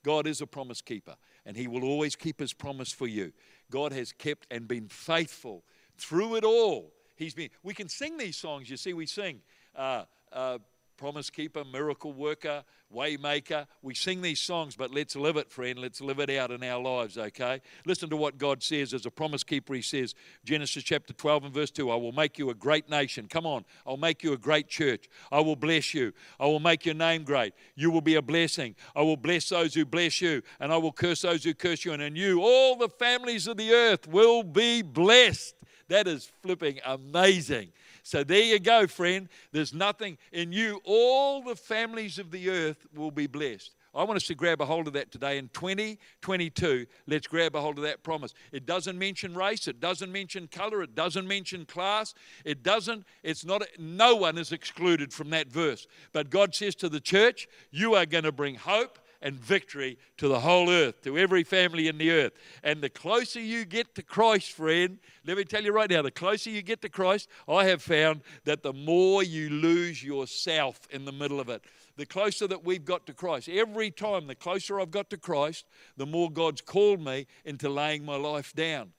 God 0.04 0.28
is 0.28 0.42
a 0.42 0.48
promise 0.48 0.82
keeper, 0.82 1.16
and 1.46 1.58
He 1.58 1.68
will 1.68 1.84
always 1.84 2.16
keep 2.16 2.40
His 2.40 2.54
promise 2.54 2.92
for 2.92 3.08
you. 3.08 3.32
God 3.72 3.92
has 3.92 4.12
kept 4.12 4.46
and 4.52 4.68
been 4.68 4.88
faithful 4.88 5.64
through 5.98 6.36
it 6.36 6.44
all. 6.44 6.92
He's 7.16 7.34
been. 7.34 7.50
We 7.64 7.74
can 7.74 7.90
sing 7.90 8.18
these 8.18 8.36
songs. 8.36 8.70
You 8.70 8.78
see, 8.78 8.94
we 8.94 9.06
sing 9.06 9.42
uh, 9.76 10.04
uh, 10.36 10.60
promise 10.98 11.30
keeper, 11.30 11.64
miracle 11.66 12.14
worker, 12.14 12.64
waymaker. 12.94 13.68
We 13.82 13.94
sing 13.96 14.22
these 14.22 14.40
songs, 14.40 14.76
but 14.76 14.92
let's 14.92 15.16
live 15.16 15.38
it, 15.38 15.52
friend. 15.52 15.80
Let's 15.80 16.00
live 16.02 16.20
it 16.20 16.30
out 16.30 16.52
in 16.52 16.64
our 16.64 16.82
lives, 16.82 17.18
okay? 17.18 17.62
Listen 17.86 18.10
to 18.10 18.18
what 18.18 18.38
God 18.38 18.64
says 18.64 18.94
as 18.94 19.06
a 19.06 19.12
promise 19.12 19.44
keeper. 19.44 19.74
He 19.74 19.82
says, 19.82 20.16
Genesis 20.46 20.84
chapter 20.84 21.14
12 21.14 21.46
and 21.46 21.54
verse 21.54 21.72
2, 21.72 21.92
I 21.92 21.96
will 21.96 22.12
make 22.12 22.38
you 22.38 22.50
a 22.50 22.54
great 22.54 22.90
nation. 22.90 23.28
Come 23.28 23.46
on, 23.46 23.66
I'll 23.86 23.98
make 23.98 24.24
you 24.24 24.34
a 24.34 24.38
great 24.38 24.68
church. 24.68 25.10
I 25.32 25.40
will 25.42 25.56
bless 25.56 25.94
you. 25.94 26.14
I 26.40 26.46
will 26.46 26.60
make 26.60 26.86
your 26.86 26.96
name 26.96 27.24
great. 27.24 27.54
You 27.76 27.92
will 27.92 28.02
be 28.02 28.16
a 28.16 28.22
blessing. 28.22 28.76
I 28.96 29.02
will 29.02 29.18
bless 29.18 29.50
those 29.50 29.74
who 29.74 29.86
bless 29.86 30.22
you, 30.22 30.42
and 30.60 30.72
I 30.72 30.78
will 30.78 30.94
curse 30.94 31.22
those 31.22 31.44
who 31.44 31.54
curse 31.54 31.84
you. 31.84 31.94
And 31.94 32.02
in 32.02 32.16
you, 32.16 32.42
all 32.42 32.76
the 32.76 32.90
families 32.90 33.48
of 33.48 33.58
the 33.58 33.74
earth 33.74 34.08
will 34.08 34.44
be 34.44 34.82
blessed. 34.82 35.56
That 35.88 36.08
is 36.08 36.32
flipping 36.42 36.80
amazing. 36.86 37.72
So 38.06 38.24
there 38.24 38.44
you 38.44 38.60
go, 38.60 38.86
friend. 38.86 39.28
There's 39.52 39.74
nothing 39.74 40.20
in 40.32 40.52
you. 40.52 40.80
All 40.84 41.42
the 41.42 41.56
families 41.56 42.20
of 42.20 42.30
the 42.30 42.52
earth 42.52 42.86
will 42.96 43.10
be 43.10 43.26
blessed. 43.26 43.72
I 43.96 44.04
want 44.04 44.18
us 44.18 44.28
to 44.28 44.36
grab 44.36 44.62
a 44.62 44.66
hold 44.66 44.86
of 44.86 44.94
that 44.94 45.12
today 45.12 45.40
in 45.40 45.50
2022. 45.54 46.86
Let's 47.08 47.26
grab 47.26 47.56
a 47.56 47.62
hold 47.62 47.80
of 47.80 47.84
that 47.86 48.04
promise. 48.04 48.36
It 48.52 48.68
doesn't 48.68 49.00
mention 49.00 49.34
race, 49.34 49.68
it 49.68 49.80
doesn't 49.80 50.12
mention 50.12 50.48
color, 50.48 50.84
it 50.84 50.94
doesn't 50.94 51.28
mention 51.28 51.66
class. 51.66 52.14
It 52.44 52.62
doesn't, 52.62 53.06
it's 53.24 53.44
not, 53.44 53.64
no 53.80 54.16
one 54.16 54.38
is 54.38 54.52
excluded 54.52 55.12
from 55.12 55.32
that 55.32 55.48
verse. 55.48 55.88
But 56.14 56.30
God 56.30 56.54
says 56.54 56.76
to 56.76 56.90
the 56.90 57.00
church, 57.00 57.48
You 57.72 57.96
are 57.96 58.06
going 58.06 58.26
to 58.26 58.32
bring 58.32 58.54
hope 58.54 59.00
and 59.26 59.40
victory 59.40 59.98
to 60.18 60.28
the 60.28 60.40
whole 60.40 60.70
earth, 60.70 61.02
to 61.02 61.18
every 61.18 61.44
family 61.44 61.88
in 61.88 61.98
the 61.98 62.12
earth. 62.12 62.34
And 62.64 62.80
the 62.80 62.92
closer 62.92 63.40
you 63.40 63.66
get 63.66 63.96
to 63.96 64.04
Christ, 64.04 64.52
friend, 64.52 65.00
let 65.26 65.36
me 65.36 65.44
tell 65.44 65.64
you 65.64 65.74
right 65.74 65.90
now, 65.90 66.04
the 66.04 66.12
closer 66.12 66.52
you 66.52 66.62
get 66.62 66.84
to 66.84 66.90
Christ, 66.90 67.28
I 67.48 67.66
have 67.66 67.82
found 67.82 68.22
that 68.44 68.62
the 68.62 68.72
more 68.72 69.24
you 69.24 69.50
lose 69.50 70.04
yourself 70.04 70.80
in 70.92 71.06
the 71.06 71.12
middle 71.12 71.40
of 71.40 71.50
it. 71.50 71.64
The 71.98 72.06
closer 72.06 72.46
that 72.46 72.64
we've 72.64 72.86
got 72.86 73.08
to 73.08 73.14
Christ, 73.14 73.50
every 73.50 73.90
time 73.90 74.28
the 74.28 74.36
closer 74.36 74.80
I've 74.80 74.92
got 74.92 75.10
to 75.10 75.18
Christ, 75.18 75.66
the 75.98 76.06
more 76.06 76.30
God's 76.30 76.62
called 76.62 77.02
me 77.02 77.26
into 77.46 77.68
laying 77.68 78.06
my 78.06 78.18
life 78.18 78.54
down. 78.54 78.92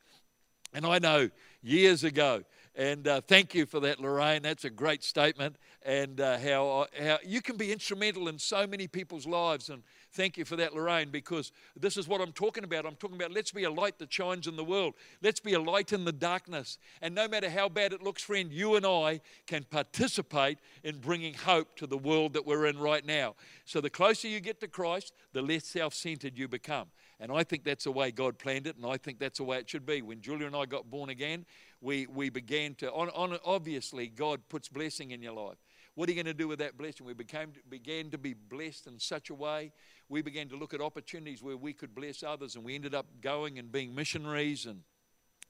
And 0.75 0.85
I 0.85 0.99
know 0.99 1.31
years 1.63 2.03
ago, 2.03 2.43
and 2.77 3.09
uh, 3.09 3.23
thank 3.23 3.55
you 3.55 3.65
for 3.65 3.81
that, 3.81 4.01
Lorraine. 4.01 4.43
That's 4.43 4.67
a 4.67 4.71
great 4.71 5.03
statement. 5.03 5.57
And 5.83 6.21
uh, 6.21 6.39
how, 6.39 6.87
how 7.03 7.19
you 7.25 7.41
can 7.41 7.57
be 7.57 7.73
instrumental 7.73 8.29
in 8.29 8.39
so 8.39 8.67
many 8.67 8.87
people's 8.87 9.27
lives. 9.27 9.71
And 9.71 9.83
Thank 10.17 10.39
you 10.39 10.47
for 10.47 10.57
that, 10.57 10.75
Lorraine, 10.75 11.11
because 11.11 11.53
this 11.79 11.99
is 11.99 12.09
what 12.09 12.23
I'm 12.23 12.33
talking 12.33 12.65
about. 12.65 12.87
I'm 12.87 12.95
talking 12.95 13.17
about 13.17 13.33
let's 13.33 13.53
be 13.53 13.65
a 13.65 13.71
light 13.71 13.99
that 13.99 14.11
shines 14.11 14.47
in 14.47 14.57
the 14.57 14.65
world. 14.65 14.95
Let's 15.23 15.41
be 15.41 15.53
a 15.53 15.61
light 15.61 15.93
in 15.93 16.07
the 16.07 16.13
darkness. 16.13 16.79
And 17.03 17.15
no 17.15 17.29
matter 17.29 17.51
how 17.51 17.69
bad 17.69 17.93
it 17.93 18.03
looks, 18.03 18.23
friend, 18.23 18.51
you 18.51 18.77
and 18.77 18.87
I 18.87 19.21
can 19.47 19.65
participate 19.65 20.59
in 20.83 21.01
bringing 21.01 21.35
hope 21.35 21.77
to 21.77 21.87
the 21.87 21.99
world 21.99 22.33
that 22.33 22.47
we're 22.47 22.65
in 22.65 22.79
right 22.79 23.05
now. 23.05 23.35
So 23.67 23.83
the 23.83 23.91
closer 23.91 24.27
you 24.27 24.41
get 24.41 24.59
to 24.61 24.69
Christ, 24.69 25.13
the 25.35 25.43
less 25.43 25.67
self 25.67 25.93
centered 25.93 26.39
you 26.39 26.49
become. 26.49 26.87
And 27.21 27.31
I 27.31 27.45
think 27.45 27.65
that's 27.65 27.85
the 27.85 27.93
way 27.93 28.11
God 28.11 28.39
planned 28.39 28.67
it, 28.67 28.77
and 28.77 28.87
I 28.87 28.97
think 28.97 29.19
that's 29.19 29.39
the 29.39 29.45
way 29.45 29.59
it 29.59 29.69
should 29.69 29.87
be. 29.87 30.03
When 30.03 30.21
Julia 30.21 30.47
and 30.47 30.57
I 30.57 30.67
got 30.67 30.91
born 30.91 31.11
again, 31.11 31.47
we, 31.81 32.07
we 32.07 32.31
began 32.31 32.75
to, 32.77 32.91
on, 32.93 33.11
on, 33.11 33.39
obviously, 33.45 34.09
God 34.09 34.41
puts 34.49 34.69
blessing 34.69 35.11
in 35.11 35.23
your 35.23 35.35
life. 35.35 35.59
What 35.95 36.09
are 36.09 36.13
you 36.13 36.23
going 36.23 36.27
to 36.27 36.35
do 36.35 36.49
with 36.49 36.59
that 36.59 36.77
blessing? 36.77 37.07
We 37.07 37.15
became, 37.15 37.53
began 37.69 38.11
to 38.11 38.19
be 38.19 38.35
blessed 38.35 38.87
in 38.87 38.99
such 38.99 39.31
a 39.31 39.35
way 39.35 39.73
we 40.09 40.23
began 40.23 40.49
to 40.49 40.57
look 40.57 40.73
at 40.73 40.81
opportunities 40.81 41.43
where 41.43 41.57
we 41.57 41.73
could 41.73 41.95
bless 41.95 42.23
others, 42.23 42.55
and 42.55 42.65
we 42.65 42.75
ended 42.75 42.95
up 42.95 43.07
going 43.21 43.59
and 43.59 43.73
being 43.73 43.95
missionaries 43.95 44.67
and 44.67 44.83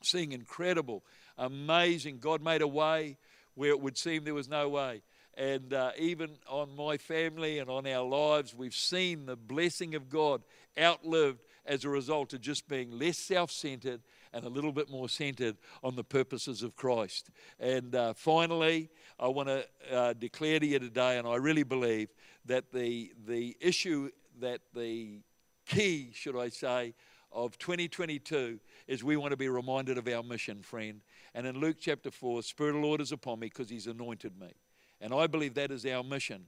seeing 0.03 0.33
incredible, 0.33 1.05
amazing. 1.37 2.19
God 2.19 2.43
made 2.43 2.63
a 2.63 2.69
way 2.69 3.19
where 3.55 3.71
it 3.71 3.81
would 3.81 3.99
seem 3.99 4.25
there 4.25 4.35
was 4.35 4.49
no 4.49 4.69
way. 4.69 5.03
And 5.35 5.75
uh, 5.75 5.91
even 5.99 6.39
on 6.49 6.75
my 6.75 6.97
family 6.97 7.59
and 7.59 7.69
on 7.69 7.87
our 7.87 8.07
lives, 8.07 8.55
we've 8.55 8.75
seen 8.75 9.27
the 9.27 9.37
blessing 9.37 9.95
of 9.95 10.09
God 10.09 10.43
outlived 10.79 11.43
as 11.67 11.85
a 11.85 11.89
result 11.89 12.33
of 12.33 12.41
just 12.41 12.69
being 12.69 12.99
less 12.99 13.19
self 13.19 13.51
centered 13.51 14.01
and 14.33 14.45
a 14.45 14.49
little 14.49 14.73
bit 14.73 14.91
more 14.91 15.09
centered 15.09 15.57
on 15.83 15.97
the 15.97 16.05
purposes 16.05 16.63
of 16.63 16.77
Christ. 16.77 17.31
And 17.59 17.95
uh, 17.95 18.13
finally, 18.15 18.91
I 19.19 19.29
want 19.29 19.49
to 19.49 19.67
uh, 19.91 20.13
declare 20.13 20.61
to 20.61 20.67
you 20.67 20.79
today, 20.79 21.19
and 21.19 21.27
I 21.27 21.37
really 21.37 21.63
believe 21.63 22.09
that 22.45 22.73
the, 22.73 23.13
the 23.27 23.57
issue 23.61 24.11
that 24.41 24.61
the 24.75 25.21
key, 25.67 26.11
should 26.13 26.37
I 26.37 26.49
say, 26.49 26.95
of 27.33 27.59
2022 27.59 28.59
is 28.87 29.03
we 29.03 29.17
want 29.17 29.33
to 29.33 29.37
be 29.37 29.49
reminded 29.49 29.99
of 29.99 30.09
our 30.09 30.23
mission, 30.23 30.63
friend. 30.63 31.01
And 31.35 31.47
in 31.47 31.59
Luke 31.59 31.77
chapter 31.81 32.11
4, 32.11 32.43
Spirit 32.43 32.77
of 32.77 32.83
the 32.83 32.87
Lord 32.87 33.01
is 33.01 33.13
upon 33.13 33.41
me 33.41 33.49
because 33.49 33.69
He's 33.69 33.87
anointed 33.87 34.39
me. 34.41 34.53
And 35.01 35.13
I 35.13 35.27
believe 35.27 35.55
that 35.55 35.71
is 35.71 35.85
our 35.85 36.03
mission. 36.03 36.47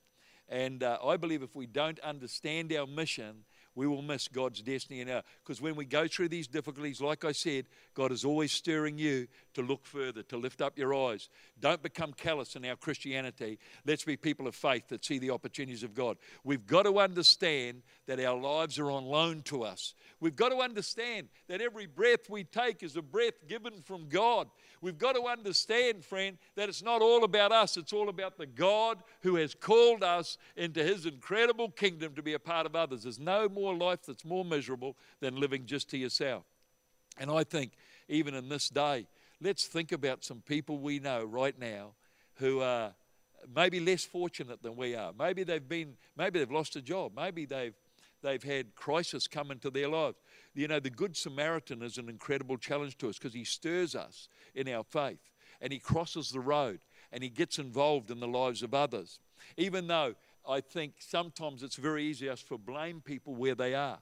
And 0.48 0.82
uh, 0.82 0.98
I 1.04 1.18
believe 1.18 1.42
if 1.42 1.54
we 1.54 1.66
don't 1.66 2.00
understand 2.00 2.72
our 2.72 2.86
mission, 2.86 3.44
we 3.78 3.86
will 3.86 4.02
miss 4.02 4.26
God's 4.26 4.60
destiny 4.60 5.02
in 5.02 5.08
our. 5.08 5.22
Because 5.44 5.60
when 5.60 5.76
we 5.76 5.84
go 5.84 6.08
through 6.08 6.30
these 6.30 6.48
difficulties, 6.48 7.00
like 7.00 7.24
I 7.24 7.30
said, 7.30 7.66
God 7.94 8.10
is 8.10 8.24
always 8.24 8.50
stirring 8.50 8.98
you 8.98 9.28
to 9.54 9.62
look 9.62 9.86
further, 9.86 10.24
to 10.24 10.36
lift 10.36 10.60
up 10.60 10.76
your 10.76 10.92
eyes. 10.92 11.28
Don't 11.60 11.80
become 11.80 12.12
callous 12.12 12.56
in 12.56 12.64
our 12.64 12.74
Christianity. 12.74 13.56
Let's 13.86 14.02
be 14.02 14.16
people 14.16 14.48
of 14.48 14.56
faith 14.56 14.88
that 14.88 15.04
see 15.04 15.20
the 15.20 15.30
opportunities 15.30 15.84
of 15.84 15.94
God. 15.94 16.16
We've 16.42 16.66
got 16.66 16.82
to 16.86 16.98
understand 16.98 17.82
that 18.06 18.18
our 18.18 18.36
lives 18.36 18.80
are 18.80 18.90
on 18.90 19.04
loan 19.04 19.42
to 19.42 19.62
us. 19.62 19.94
We've 20.18 20.34
got 20.34 20.48
to 20.48 20.56
understand 20.56 21.28
that 21.46 21.60
every 21.60 21.86
breath 21.86 22.28
we 22.28 22.42
take 22.42 22.82
is 22.82 22.96
a 22.96 23.02
breath 23.02 23.46
given 23.48 23.82
from 23.82 24.08
God. 24.08 24.48
We've 24.80 24.98
got 24.98 25.12
to 25.14 25.22
understand, 25.22 26.04
friend, 26.04 26.38
that 26.56 26.68
it's 26.68 26.82
not 26.82 27.02
all 27.02 27.24
about 27.24 27.52
us, 27.52 27.76
it's 27.76 27.92
all 27.92 28.08
about 28.08 28.38
the 28.38 28.46
God 28.46 29.02
who 29.22 29.36
has 29.36 29.54
called 29.54 30.02
us 30.02 30.38
into 30.56 30.82
his 30.82 31.06
incredible 31.06 31.70
kingdom 31.70 32.14
to 32.14 32.22
be 32.22 32.34
a 32.34 32.38
part 32.38 32.66
of 32.66 32.74
others. 32.74 33.02
There's 33.02 33.18
no 33.18 33.48
more 33.48 33.67
life 33.74 34.00
that's 34.06 34.24
more 34.24 34.44
miserable 34.44 34.96
than 35.20 35.36
living 35.36 35.66
just 35.66 35.90
to 35.90 35.98
yourself. 35.98 36.44
And 37.18 37.30
I 37.30 37.44
think, 37.44 37.72
even 38.08 38.34
in 38.34 38.48
this 38.48 38.68
day, 38.68 39.06
let's 39.40 39.66
think 39.66 39.92
about 39.92 40.24
some 40.24 40.40
people 40.40 40.78
we 40.78 40.98
know 40.98 41.24
right 41.24 41.58
now 41.58 41.92
who 42.36 42.60
are 42.60 42.94
maybe 43.54 43.80
less 43.80 44.04
fortunate 44.04 44.62
than 44.62 44.76
we 44.76 44.94
are. 44.94 45.12
Maybe 45.18 45.42
they've 45.44 45.68
been, 45.68 45.96
maybe 46.16 46.38
they've 46.38 46.50
lost 46.50 46.76
a 46.76 46.82
job. 46.82 47.12
Maybe 47.16 47.44
they've 47.44 47.74
they've 48.22 48.42
had 48.42 48.74
crisis 48.74 49.26
come 49.26 49.50
into 49.50 49.70
their 49.70 49.88
lives. 49.88 50.16
You 50.54 50.68
know, 50.68 50.80
the 50.80 50.90
Good 50.90 51.16
Samaritan 51.16 51.82
is 51.82 51.98
an 51.98 52.08
incredible 52.08 52.56
challenge 52.56 52.98
to 52.98 53.08
us 53.08 53.18
because 53.18 53.34
he 53.34 53.44
stirs 53.44 53.94
us 53.94 54.28
in 54.54 54.68
our 54.68 54.84
faith 54.84 55.20
and 55.60 55.72
he 55.72 55.78
crosses 55.78 56.30
the 56.30 56.40
road 56.40 56.80
and 57.12 57.22
he 57.22 57.28
gets 57.28 57.58
involved 57.58 58.10
in 58.10 58.20
the 58.20 58.28
lives 58.28 58.62
of 58.62 58.74
others. 58.74 59.20
Even 59.56 59.86
though 59.86 60.14
I 60.48 60.62
think 60.62 60.94
sometimes 60.98 61.62
it's 61.62 61.76
very 61.76 62.04
easy 62.04 62.28
us 62.28 62.42
to 62.44 62.56
blame 62.56 63.02
people 63.02 63.34
where 63.34 63.54
they 63.54 63.74
are. 63.74 63.98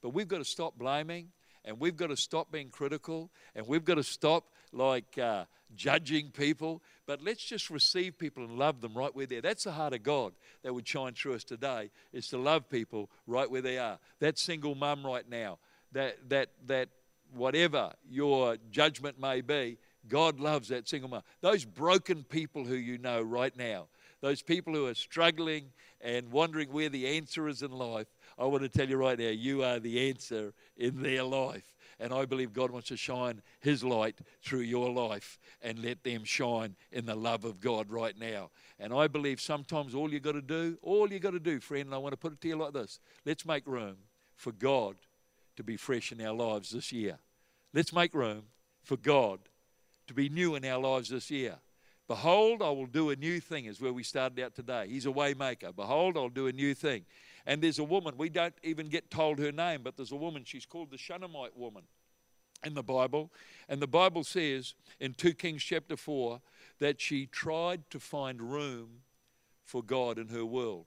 But 0.00 0.10
we've 0.10 0.28
got 0.28 0.38
to 0.38 0.44
stop 0.44 0.78
blaming 0.78 1.28
and 1.64 1.80
we've 1.80 1.96
got 1.96 2.06
to 2.06 2.16
stop 2.16 2.52
being 2.52 2.68
critical 2.68 3.30
and 3.56 3.66
we've 3.66 3.84
got 3.84 3.96
to 3.96 4.04
stop 4.04 4.44
like 4.72 5.18
uh, 5.18 5.44
judging 5.74 6.30
people, 6.30 6.82
but 7.06 7.22
let's 7.22 7.44
just 7.44 7.68
receive 7.68 8.16
people 8.18 8.44
and 8.44 8.58
love 8.58 8.80
them 8.80 8.94
right 8.94 9.14
where 9.14 9.26
they're. 9.26 9.40
That's 9.40 9.64
the 9.64 9.72
heart 9.72 9.92
of 9.92 10.02
God 10.02 10.34
that 10.62 10.72
would 10.72 10.86
shine 10.86 11.14
through 11.14 11.34
us 11.34 11.44
today, 11.44 11.90
is 12.12 12.28
to 12.28 12.38
love 12.38 12.68
people 12.68 13.10
right 13.26 13.50
where 13.50 13.62
they 13.62 13.78
are. 13.78 13.98
That 14.20 14.38
single 14.38 14.74
mum 14.74 15.04
right 15.04 15.28
now, 15.28 15.58
that, 15.92 16.28
that, 16.28 16.50
that 16.66 16.90
whatever 17.34 17.92
your 18.08 18.56
judgment 18.70 19.20
may 19.20 19.40
be, 19.40 19.78
God 20.08 20.40
loves 20.40 20.68
that 20.68 20.88
single 20.88 21.10
mum. 21.10 21.22
Those 21.40 21.64
broken 21.64 22.24
people 22.24 22.64
who 22.64 22.74
you 22.74 22.98
know 22.98 23.20
right 23.20 23.56
now, 23.56 23.88
those 24.20 24.42
people 24.42 24.74
who 24.74 24.86
are 24.86 24.94
struggling 24.94 25.72
and 26.00 26.30
wondering 26.30 26.72
where 26.72 26.88
the 26.88 27.06
answer 27.06 27.48
is 27.48 27.62
in 27.62 27.70
life, 27.70 28.08
I 28.38 28.44
want 28.44 28.62
to 28.62 28.68
tell 28.68 28.88
you 28.88 28.96
right 28.96 29.18
now, 29.18 29.28
you 29.28 29.62
are 29.62 29.78
the 29.78 30.08
answer 30.08 30.52
in 30.76 31.02
their 31.02 31.22
life. 31.22 31.74
And 32.00 32.12
I 32.12 32.26
believe 32.26 32.52
God 32.52 32.70
wants 32.70 32.88
to 32.88 32.96
shine 32.96 33.42
His 33.60 33.82
light 33.82 34.18
through 34.42 34.60
your 34.60 34.90
life 34.90 35.38
and 35.60 35.80
let 35.80 36.04
them 36.04 36.22
shine 36.24 36.76
in 36.92 37.06
the 37.06 37.16
love 37.16 37.44
of 37.44 37.60
God 37.60 37.90
right 37.90 38.16
now. 38.16 38.50
And 38.78 38.92
I 38.92 39.08
believe 39.08 39.40
sometimes 39.40 39.94
all 39.94 40.12
you've 40.12 40.22
got 40.22 40.32
to 40.32 40.42
do, 40.42 40.78
all 40.82 41.10
you've 41.12 41.22
got 41.22 41.32
to 41.32 41.40
do, 41.40 41.58
friend, 41.58 41.86
and 41.86 41.94
I 41.94 41.98
want 41.98 42.12
to 42.12 42.16
put 42.16 42.32
it 42.32 42.40
to 42.42 42.48
you 42.48 42.56
like 42.56 42.72
this 42.72 43.00
let's 43.24 43.44
make 43.44 43.66
room 43.66 43.96
for 44.36 44.52
God 44.52 44.96
to 45.56 45.64
be 45.64 45.76
fresh 45.76 46.12
in 46.12 46.24
our 46.24 46.34
lives 46.34 46.70
this 46.70 46.92
year. 46.92 47.18
Let's 47.74 47.92
make 47.92 48.14
room 48.14 48.44
for 48.82 48.96
God 48.96 49.40
to 50.06 50.14
be 50.14 50.28
new 50.28 50.54
in 50.54 50.64
our 50.64 50.80
lives 50.80 51.08
this 51.08 51.30
year. 51.30 51.56
Behold, 52.08 52.62
I 52.62 52.70
will 52.70 52.86
do 52.86 53.10
a 53.10 53.16
new 53.16 53.38
thing, 53.38 53.66
is 53.66 53.80
where 53.80 53.92
we 53.92 54.02
started 54.02 54.40
out 54.40 54.54
today. 54.54 54.88
He's 54.88 55.04
a 55.04 55.10
waymaker. 55.10 55.76
Behold, 55.76 56.16
I'll 56.16 56.30
do 56.30 56.46
a 56.46 56.52
new 56.52 56.74
thing. 56.74 57.04
And 57.44 57.62
there's 57.62 57.78
a 57.78 57.84
woman, 57.84 58.14
we 58.16 58.30
don't 58.30 58.54
even 58.62 58.88
get 58.88 59.10
told 59.10 59.38
her 59.38 59.52
name, 59.52 59.82
but 59.82 59.96
there's 59.96 60.12
a 60.12 60.16
woman, 60.16 60.44
she's 60.44 60.66
called 60.66 60.90
the 60.90 60.98
Shunammite 60.98 61.56
woman 61.56 61.84
in 62.64 62.74
the 62.74 62.82
Bible. 62.82 63.30
And 63.68 63.80
the 63.80 63.86
Bible 63.86 64.24
says 64.24 64.74
in 64.98 65.14
2 65.14 65.34
Kings 65.34 65.62
chapter 65.62 65.96
4 65.96 66.40
that 66.78 67.00
she 67.00 67.26
tried 67.26 67.88
to 67.90 68.00
find 68.00 68.40
room 68.40 69.02
for 69.64 69.82
God 69.82 70.18
in 70.18 70.28
her 70.28 70.44
world, 70.44 70.86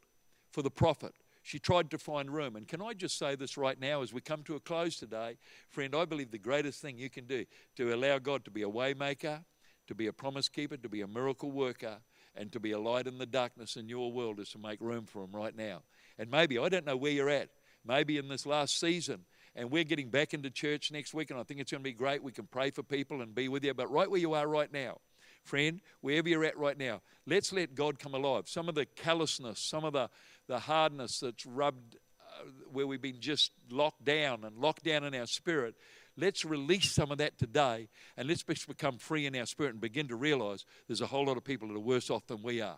for 0.51 0.63
the 0.63 0.71
prophet. 0.71 1.13
She 1.43 1.59
tried 1.59 1.89
to 1.91 1.97
find 1.97 2.31
room. 2.31 2.55
And 2.55 2.67
can 2.67 2.81
I 2.81 2.93
just 2.93 3.17
say 3.17 3.35
this 3.35 3.57
right 3.57 3.79
now 3.79 4.01
as 4.01 4.13
we 4.13 4.21
come 4.21 4.43
to 4.43 4.55
a 4.55 4.59
close 4.59 4.97
today? 4.97 5.37
Friend, 5.69 5.95
I 5.95 6.05
believe 6.05 6.31
the 6.31 6.37
greatest 6.37 6.81
thing 6.81 6.97
you 6.97 7.09
can 7.09 7.25
do 7.25 7.45
to 7.75 7.93
allow 7.93 8.19
God 8.19 8.45
to 8.45 8.51
be 8.51 8.63
a 8.63 8.69
waymaker, 8.69 9.43
to 9.91 9.95
be 9.95 10.07
a 10.07 10.13
promise 10.13 10.49
keeper, 10.49 10.77
to 10.77 10.89
be 10.89 11.01
a 11.01 11.07
miracle 11.07 11.51
worker, 11.51 11.97
And 12.35 12.51
to 12.53 12.59
be 12.59 12.71
a 12.71 12.79
light 12.79 13.07
in 13.07 13.17
the 13.17 13.25
darkness 13.25 13.75
in 13.75 13.89
your 13.89 14.11
world 14.11 14.39
is 14.39 14.49
to 14.51 14.57
make 14.57 14.79
room 14.79 15.05
for 15.05 15.23
Him 15.23 15.31
right 15.33 15.55
now. 15.55 15.83
And 16.17 16.31
maybe, 16.31 16.57
I 16.57 16.69
don't 16.69 16.85
know 16.85 16.95
where 16.95 17.11
you're 17.11 17.29
at, 17.29 17.49
maybe 17.85 18.17
in 18.17 18.29
this 18.29 18.45
last 18.45 18.79
season, 18.79 19.25
and 19.53 19.69
we're 19.69 19.83
getting 19.83 20.09
back 20.09 20.33
into 20.33 20.49
church 20.49 20.91
next 20.91 21.13
week, 21.13 21.29
and 21.29 21.39
I 21.39 21.43
think 21.43 21.59
it's 21.59 21.71
going 21.71 21.83
to 21.83 21.89
be 21.89 21.93
great. 21.93 22.23
We 22.23 22.31
can 22.31 22.47
pray 22.47 22.71
for 22.71 22.83
people 22.83 23.21
and 23.21 23.35
be 23.35 23.49
with 23.49 23.65
you. 23.65 23.73
But 23.73 23.91
right 23.91 24.09
where 24.09 24.19
you 24.19 24.33
are 24.33 24.47
right 24.47 24.71
now, 24.71 24.99
friend, 25.43 25.81
wherever 25.99 26.29
you're 26.29 26.45
at 26.45 26.57
right 26.57 26.77
now, 26.77 27.01
let's 27.25 27.51
let 27.51 27.75
God 27.75 27.99
come 27.99 28.13
alive. 28.13 28.47
Some 28.47 28.69
of 28.69 28.75
the 28.75 28.85
callousness, 28.85 29.59
some 29.59 29.83
of 29.83 29.91
the, 29.91 30.09
the 30.47 30.59
hardness 30.59 31.19
that's 31.19 31.45
rubbed 31.45 31.97
uh, 32.39 32.43
where 32.71 32.87
we've 32.87 33.01
been 33.01 33.19
just 33.19 33.51
locked 33.69 34.05
down 34.05 34.45
and 34.45 34.57
locked 34.57 34.85
down 34.85 35.03
in 35.03 35.13
our 35.13 35.27
spirit, 35.27 35.75
let's 36.17 36.45
release 36.45 36.91
some 36.91 37.11
of 37.11 37.17
that 37.19 37.37
today 37.37 37.89
and 38.17 38.27
let's 38.27 38.43
become 38.43 38.97
free 38.97 39.25
in 39.25 39.35
our 39.35 39.45
spirit 39.45 39.71
and 39.71 39.81
begin 39.81 40.07
to 40.07 40.15
realize 40.15 40.65
there's 40.87 41.01
a 41.01 41.07
whole 41.07 41.25
lot 41.25 41.37
of 41.37 41.43
people 41.43 41.67
that 41.67 41.75
are 41.75 41.79
worse 41.79 42.09
off 42.09 42.27
than 42.27 42.41
we 42.41 42.61
are. 42.61 42.77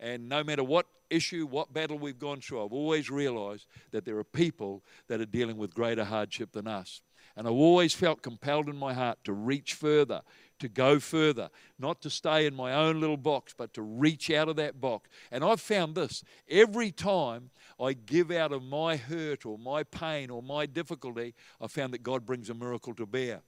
And 0.00 0.28
no 0.28 0.42
matter 0.42 0.64
what 0.64 0.86
issue, 1.10 1.46
what 1.46 1.72
battle 1.72 1.98
we've 1.98 2.18
gone 2.18 2.40
through, 2.40 2.64
I've 2.64 2.72
always 2.72 3.10
realized 3.10 3.66
that 3.92 4.04
there 4.04 4.18
are 4.18 4.24
people 4.24 4.82
that 5.08 5.20
are 5.20 5.26
dealing 5.26 5.56
with 5.56 5.74
greater 5.74 6.04
hardship 6.04 6.52
than 6.52 6.66
us. 6.66 7.00
And 7.36 7.46
I've 7.46 7.54
always 7.54 7.94
felt 7.94 8.22
compelled 8.22 8.68
in 8.68 8.76
my 8.76 8.94
heart 8.94 9.18
to 9.24 9.32
reach 9.32 9.74
further, 9.74 10.22
to 10.58 10.68
go 10.68 10.98
further, 10.98 11.50
not 11.78 12.00
to 12.02 12.10
stay 12.10 12.46
in 12.46 12.54
my 12.54 12.72
own 12.72 13.00
little 13.00 13.16
box, 13.16 13.54
but 13.56 13.74
to 13.74 13.82
reach 13.82 14.30
out 14.30 14.48
of 14.48 14.56
that 14.56 14.80
box. 14.80 15.08
And 15.30 15.44
I've 15.44 15.60
found 15.60 15.94
this 15.94 16.22
every 16.48 16.90
time 16.90 17.50
I 17.80 17.92
give 17.92 18.30
out 18.30 18.52
of 18.52 18.62
my 18.62 18.96
hurt 18.96 19.44
or 19.44 19.58
my 19.58 19.82
pain 19.82 20.30
or 20.30 20.42
my 20.42 20.66
difficulty, 20.66 21.34
I 21.60 21.66
found 21.66 21.92
that 21.94 22.02
God 22.02 22.24
brings 22.24 22.50
a 22.50 22.54
miracle 22.54 22.94
to 22.94 23.06
bear. 23.06 23.42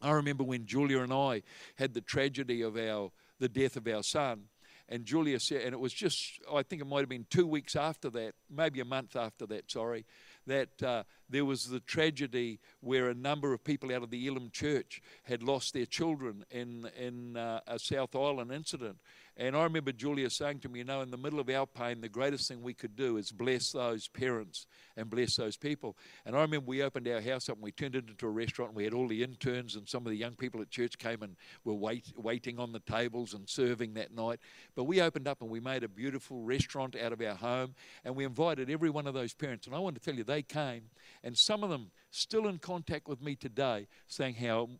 I 0.00 0.10
remember 0.12 0.44
when 0.44 0.66
Julia 0.66 1.00
and 1.00 1.12
I 1.12 1.42
had 1.76 1.94
the 1.94 2.00
tragedy 2.00 2.62
of 2.62 2.76
our 2.76 3.10
the 3.38 3.48
death 3.48 3.76
of 3.76 3.86
our 3.86 4.02
son 4.02 4.44
and 4.88 5.04
Julia 5.04 5.40
said, 5.40 5.62
and 5.62 5.72
it 5.72 5.80
was 5.80 5.92
just, 5.92 6.40
I 6.52 6.62
think 6.62 6.80
it 6.80 6.86
might 6.86 7.00
have 7.00 7.08
been 7.08 7.26
two 7.28 7.46
weeks 7.46 7.74
after 7.74 8.08
that, 8.10 8.34
maybe 8.48 8.80
a 8.80 8.84
month 8.84 9.16
after 9.16 9.46
that, 9.46 9.70
sorry, 9.70 10.06
that 10.46 10.82
uh, 10.82 11.02
there 11.28 11.44
was 11.44 11.68
the 11.68 11.80
tragedy 11.80 12.60
where 12.80 13.08
a 13.08 13.14
number 13.14 13.52
of 13.52 13.64
people 13.64 13.92
out 13.92 14.04
of 14.04 14.10
the 14.10 14.26
Elim 14.28 14.50
church 14.50 15.02
had 15.24 15.42
lost 15.42 15.74
their 15.74 15.86
children 15.86 16.44
in, 16.50 16.88
in 16.96 17.36
uh, 17.36 17.60
a 17.66 17.78
South 17.78 18.14
Island 18.14 18.52
incident. 18.52 18.98
And 19.38 19.54
I 19.54 19.64
remember 19.64 19.92
Julia 19.92 20.30
saying 20.30 20.60
to 20.60 20.68
me, 20.70 20.78
you 20.78 20.84
know, 20.86 21.02
in 21.02 21.10
the 21.10 21.18
middle 21.18 21.40
of 21.40 21.50
our 21.50 21.66
pain, 21.66 22.00
the 22.00 22.08
greatest 22.08 22.48
thing 22.48 22.62
we 22.62 22.72
could 22.72 22.96
do 22.96 23.18
is 23.18 23.30
bless 23.30 23.70
those 23.70 24.08
parents 24.08 24.66
and 24.96 25.10
bless 25.10 25.36
those 25.36 25.58
people. 25.58 25.94
And 26.24 26.34
I 26.34 26.40
remember 26.40 26.66
we 26.66 26.82
opened 26.82 27.06
our 27.06 27.20
house 27.20 27.50
up 27.50 27.56
and 27.56 27.62
we 27.62 27.70
turned 27.70 27.96
it 27.96 28.08
into 28.08 28.26
a 28.26 28.30
restaurant. 28.30 28.70
And 28.70 28.76
we 28.78 28.84
had 28.84 28.94
all 28.94 29.06
the 29.06 29.22
interns 29.22 29.76
and 29.76 29.86
some 29.86 30.06
of 30.06 30.10
the 30.10 30.16
young 30.16 30.36
people 30.36 30.62
at 30.62 30.70
church 30.70 30.96
came 30.96 31.22
and 31.22 31.36
were 31.64 31.74
wait, 31.74 32.14
waiting 32.16 32.58
on 32.58 32.72
the 32.72 32.80
tables 32.80 33.34
and 33.34 33.46
serving 33.46 33.92
that 33.94 34.14
night. 34.14 34.40
But 34.74 34.84
we 34.84 35.02
opened 35.02 35.28
up 35.28 35.42
and 35.42 35.50
we 35.50 35.60
made 35.60 35.84
a 35.84 35.88
beautiful 35.88 36.40
restaurant 36.40 36.96
out 36.96 37.12
of 37.12 37.20
our 37.20 37.34
home 37.34 37.74
and 38.06 38.16
we 38.16 38.24
invited 38.24 38.70
every 38.70 38.88
one 38.88 39.06
of 39.06 39.12
those 39.12 39.34
parents. 39.34 39.66
And 39.66 39.76
I 39.76 39.80
want 39.80 39.96
to 39.96 40.00
tell 40.00 40.14
you, 40.14 40.24
they 40.24 40.42
came 40.42 40.84
and 41.22 41.36
some 41.36 41.62
of 41.62 41.68
them 41.68 41.90
still 42.10 42.48
in 42.48 42.56
contact 42.58 43.06
with 43.06 43.20
me 43.20 43.36
today 43.36 43.86
saying 44.06 44.36
how 44.36 44.70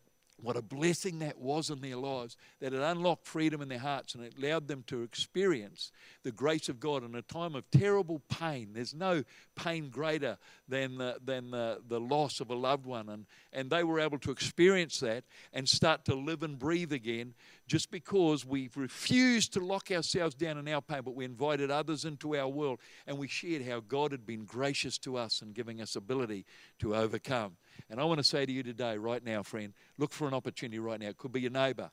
what 0.43 0.57
a 0.57 0.63
blessing 0.63 1.21
that 1.21 1.39
was 1.39 1.71
in 1.71 1.81
their 1.81 1.97
lives, 1.97 2.37
that 2.61 2.75
it 2.75 2.81
unlocked 2.81 3.27
freedom 3.27 3.63
in 3.63 3.69
their 3.69 3.79
hearts 3.79 4.15
and 4.15 4.23
it 4.23 4.35
allowed 4.39 4.69
them 4.69 4.85
to 4.87 5.03
experience 5.03 5.93
the 6.25 6.33
grace 6.33 6.69
of 6.69 6.79
God 6.79 7.05
in 7.05 7.15
a 7.15 7.23
time 7.23 7.55
of 7.55 7.69
terrible 7.71 8.21
pain. 8.29 8.71
There's 8.75 8.95
no 8.95 9.25
pain 9.55 9.89
greater 9.89 10.37
than 10.69 10.99
the, 10.99 11.17
than 11.25 11.51
the, 11.51 11.81
the 11.89 12.01
loss 12.01 12.41
of 12.41 12.51
a 12.51 12.55
loved 12.55 12.85
one. 12.85 13.09
And, 13.09 13.27
and 13.53 13.71
they 13.71 13.83
were 13.83 13.99
able 13.99 14.19
to 14.19 14.31
experience 14.31 15.01
that 15.01 15.25
and 15.55 15.67
start 15.69 16.05
to 16.05 16.15
live 16.15 16.43
and 16.43 16.59
breathe 16.59 16.93
again 16.93 17.35
just 17.67 17.91
because 17.91 18.45
we've 18.45 18.77
refused 18.77 19.53
to 19.55 19.61
lock 19.61 19.91
ourselves 19.91 20.35
down 20.35 20.59
in 20.59 20.69
our 20.69 20.81
pain, 20.81 21.03
but 21.05 21.15
we 21.15 21.25
invited 21.25 21.71
others 21.71 22.05
into 22.05 22.37
our 22.37 22.49
world 22.49 22.79
and 23.07 23.19
we 23.19 23.27
shared 23.27 23.67
how 23.67 23.81
God 23.81 24.13
had 24.13 24.25
been 24.25 24.45
gracious 24.45 24.99
to 24.99 25.17
us 25.17 25.43
and 25.43 25.55
giving 25.55 25.81
us 25.81 25.97
ability 25.97 26.47
to 26.79 26.95
overcome. 26.95 27.57
And 27.91 28.01
I 28.01 28.05
want 28.05 28.19
to 28.19 28.25
say 28.25 28.47
to 28.47 28.53
you 28.53 28.63
today, 28.63 28.99
right 28.99 29.25
now, 29.25 29.43
friend, 29.43 29.73
look 29.99 30.13
for 30.13 30.29
an 30.29 30.35
opportunity 30.35 30.79
right 30.79 31.01
now. 31.01 31.09
It 31.09 31.19
could 31.19 31.33
be 31.33 31.41
your 31.41 31.51
neighbor, 31.51 31.91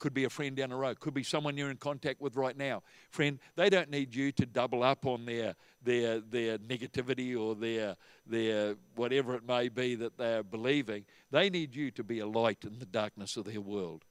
could 0.00 0.12
be 0.12 0.24
a 0.24 0.30
friend 0.30 0.56
down 0.56 0.70
the 0.70 0.76
road, 0.76 0.98
could 0.98 1.14
be 1.14 1.22
someone 1.22 1.56
you're 1.56 1.70
in 1.70 1.76
contact 1.76 2.20
with 2.20 2.34
right 2.34 2.56
now. 2.56 2.82
Friend, 3.10 3.38
they 3.54 3.70
don't 3.70 3.90
need 3.90 4.14
you 4.14 4.32
to 4.32 4.44
double 4.44 4.82
up 4.82 5.06
on 5.06 5.24
their 5.24 5.54
their 5.84 6.18
their 6.18 6.58
negativity 6.58 7.38
or 7.38 7.54
their 7.54 7.96
their 8.26 8.74
whatever 8.96 9.36
it 9.36 9.46
may 9.46 9.68
be 9.68 9.94
that 9.94 10.18
they're 10.18 10.42
believing. 10.42 11.04
They 11.30 11.48
need 11.48 11.76
you 11.76 11.92
to 11.92 12.02
be 12.02 12.18
a 12.18 12.26
light 12.26 12.64
in 12.64 12.80
the 12.80 12.86
darkness 12.86 13.36
of 13.36 13.44
their 13.44 13.60
world. 13.60 14.04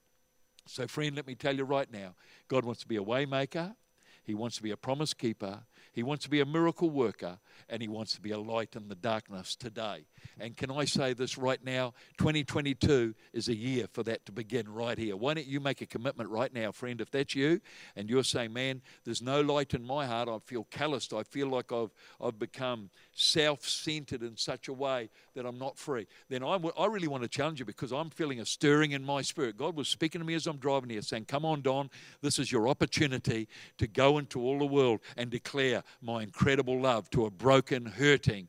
So, 0.65 0.88
friend, 0.88 1.15
let 1.15 1.28
me 1.28 1.36
tell 1.36 1.56
you 1.56 1.63
right 1.63 1.91
now, 1.91 2.15
God 2.47 2.65
wants 2.65 2.82
to 2.82 2.88
be 2.88 2.97
a 2.97 3.04
waymaker. 3.04 3.76
He 4.24 4.34
wants 4.34 4.56
to 4.58 4.63
be 4.63 4.71
a 4.71 4.78
promise 4.78 5.13
keeper. 5.13 5.63
He 5.93 6.04
wants 6.04 6.23
to 6.23 6.30
be 6.30 6.39
a 6.39 6.45
miracle 6.45 6.89
worker 6.89 7.39
and 7.69 7.82
he 7.82 7.88
wants 7.88 8.13
to 8.13 8.21
be 8.21 8.32
a 8.32 8.39
light 8.39 8.75
in 8.75 8.88
the 8.88 8.95
darkness 8.95 9.56
today. 9.56 10.06
And 10.39 10.56
can 10.56 10.71
I 10.71 10.86
say 10.86 11.13
this 11.13 11.38
right 11.38 11.63
now? 11.63 11.93
2022 12.17 13.13
is 13.34 13.49
a 13.49 13.56
year 13.56 13.88
for 13.91 14.04
that 14.04 14.25
to 14.25 14.32
begin 14.32 14.71
right 14.71 14.97
here. 14.97 15.15
Why 15.15 15.34
don't 15.34 15.47
you 15.47 15.60
make 15.60 15.82
a 15.82 15.86
commitment 15.86 16.30
right 16.30 16.54
now, 16.54 16.71
friend? 16.71 17.01
If 17.01 17.12
that's 17.12 17.36
you 17.36 17.62
and 17.95 18.10
you're 18.10 18.23
saying, 18.23 18.54
man, 18.54 18.82
there's 19.04 19.21
no 19.21 19.41
light 19.41 19.73
in 19.73 19.84
my 19.84 20.06
heart, 20.06 20.30
I 20.30 20.39
feel 20.39 20.65
calloused, 20.71 21.13
I 21.13 21.23
feel 21.23 21.47
like 21.47 21.71
I've, 21.71 21.91
I've 22.21 22.39
become 22.39 22.89
self 23.13 23.67
centered 23.67 24.21
in 24.21 24.38
such 24.38 24.67
a 24.67 24.73
way 24.73 25.10
that 25.36 25.45
I'm 25.45 25.60
not 25.60 25.77
free, 25.77 26.08
then 26.30 26.43
I, 26.43 26.54
w- 26.54 26.73
I 26.77 26.86
really 26.86 27.08
want 27.08 27.23
to 27.23 27.30
challenge 27.30 27.60
you 27.60 27.65
because 27.65 27.91
I'm 27.91 28.10
feeling 28.10 28.39
a 28.39 28.45
stirring 28.45 28.91
in 28.91 29.04
my 29.04 29.21
spirit. 29.21 29.58
God 29.58 29.75
was 29.75 29.88
speaking 29.88 30.19
to 30.19 30.25
me 30.25 30.34
as 30.36 30.47
I'm 30.47 30.58
driving 30.58 30.89
here, 30.89 31.01
saying, 31.01 31.25
Come 31.25 31.45
on, 31.45 31.62
Don, 31.62 31.89
this 32.21 32.39
is 32.39 32.51
your 32.51 32.67
opportunity 32.67 33.47
to 33.77 33.88
go 33.88 34.17
into 34.17 34.41
all 34.41 34.60
the 34.60 34.65
world 34.65 35.01
and 35.17 35.30
declare 35.30 35.81
my 36.02 36.24
incredible 36.24 36.80
love 36.80 37.10
to 37.12 37.26
a 37.26 37.30
broken, 37.30 37.86
hurting, 37.86 38.48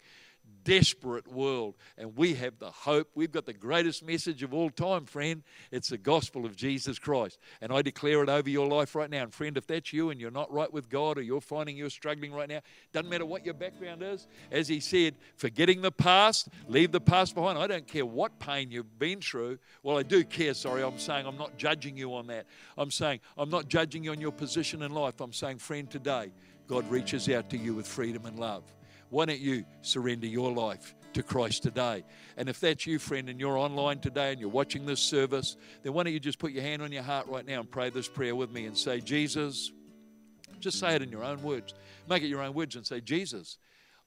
desperate 0.64 1.30
world. 1.30 1.74
And 1.98 2.16
we 2.16 2.34
have 2.34 2.58
the 2.58 2.70
hope. 2.70 3.08
We've 3.14 3.30
got 3.32 3.46
the 3.46 3.52
greatest 3.52 4.04
message 4.04 4.42
of 4.42 4.54
all 4.54 4.70
time, 4.70 5.04
friend. 5.04 5.42
It's 5.70 5.88
the 5.88 5.98
gospel 5.98 6.44
of 6.44 6.56
Jesus 6.56 6.98
Christ. 6.98 7.38
And 7.60 7.72
I 7.72 7.82
declare 7.82 8.22
it 8.22 8.28
over 8.28 8.48
your 8.48 8.66
life 8.66 8.94
right 8.94 9.10
now. 9.10 9.22
And 9.22 9.32
friend, 9.32 9.56
if 9.56 9.66
that's 9.66 9.92
you 9.92 10.10
and 10.10 10.20
you're 10.20 10.30
not 10.30 10.52
right 10.52 10.72
with 10.72 10.88
God 10.88 11.18
or 11.18 11.22
you're 11.22 11.40
finding 11.40 11.76
you're 11.76 11.90
struggling 11.90 12.32
right 12.32 12.48
now, 12.48 12.60
doesn't 12.92 13.08
matter 13.08 13.26
what 13.26 13.44
your 13.44 13.54
background 13.54 14.02
is. 14.02 14.26
As 14.50 14.68
he 14.68 14.80
said, 14.80 15.14
forgetting 15.36 15.82
the 15.82 15.92
past, 15.92 16.48
leave 16.68 16.92
the 16.92 17.00
past 17.00 17.34
behind. 17.34 17.58
I 17.58 17.66
don't 17.66 17.86
care 17.86 18.06
what 18.06 18.38
pain 18.38 18.70
you've 18.70 18.98
been 18.98 19.20
through. 19.20 19.58
Well, 19.82 19.98
I 19.98 20.02
do 20.02 20.24
care, 20.24 20.54
sorry. 20.54 20.82
I'm 20.82 20.98
saying 20.98 21.26
I'm 21.26 21.38
not 21.38 21.56
judging 21.56 21.96
you 21.96 22.14
on 22.14 22.26
that. 22.28 22.46
I'm 22.76 22.90
saying 22.90 23.20
I'm 23.36 23.50
not 23.50 23.68
judging 23.68 24.04
you 24.04 24.12
on 24.12 24.20
your 24.20 24.32
position 24.32 24.82
in 24.82 24.92
life. 24.92 25.20
I'm 25.20 25.32
saying, 25.32 25.58
friend, 25.58 25.90
today, 25.90 26.32
God 26.72 26.90
reaches 26.90 27.28
out 27.28 27.50
to 27.50 27.58
you 27.58 27.74
with 27.74 27.86
freedom 27.86 28.24
and 28.24 28.38
love. 28.38 28.62
Why 29.10 29.26
don't 29.26 29.40
you 29.40 29.66
surrender 29.82 30.26
your 30.26 30.50
life 30.50 30.94
to 31.12 31.22
Christ 31.22 31.62
today? 31.62 32.02
And 32.38 32.48
if 32.48 32.60
that's 32.60 32.86
you, 32.86 32.98
friend, 32.98 33.28
and 33.28 33.38
you're 33.38 33.58
online 33.58 33.98
today 33.98 34.32
and 34.32 34.40
you're 34.40 34.48
watching 34.48 34.86
this 34.86 35.00
service, 35.00 35.58
then 35.82 35.92
why 35.92 36.04
don't 36.04 36.14
you 36.14 36.18
just 36.18 36.38
put 36.38 36.50
your 36.52 36.62
hand 36.62 36.80
on 36.80 36.90
your 36.90 37.02
heart 37.02 37.26
right 37.28 37.46
now 37.46 37.60
and 37.60 37.70
pray 37.70 37.90
this 37.90 38.08
prayer 38.08 38.34
with 38.34 38.50
me 38.50 38.64
and 38.64 38.74
say, 38.74 39.02
Jesus, 39.02 39.70
just 40.60 40.78
say 40.78 40.94
it 40.94 41.02
in 41.02 41.10
your 41.10 41.22
own 41.22 41.42
words. 41.42 41.74
Make 42.08 42.22
it 42.22 42.28
your 42.28 42.40
own 42.40 42.54
words 42.54 42.74
and 42.74 42.86
say, 42.86 43.02
Jesus, 43.02 43.58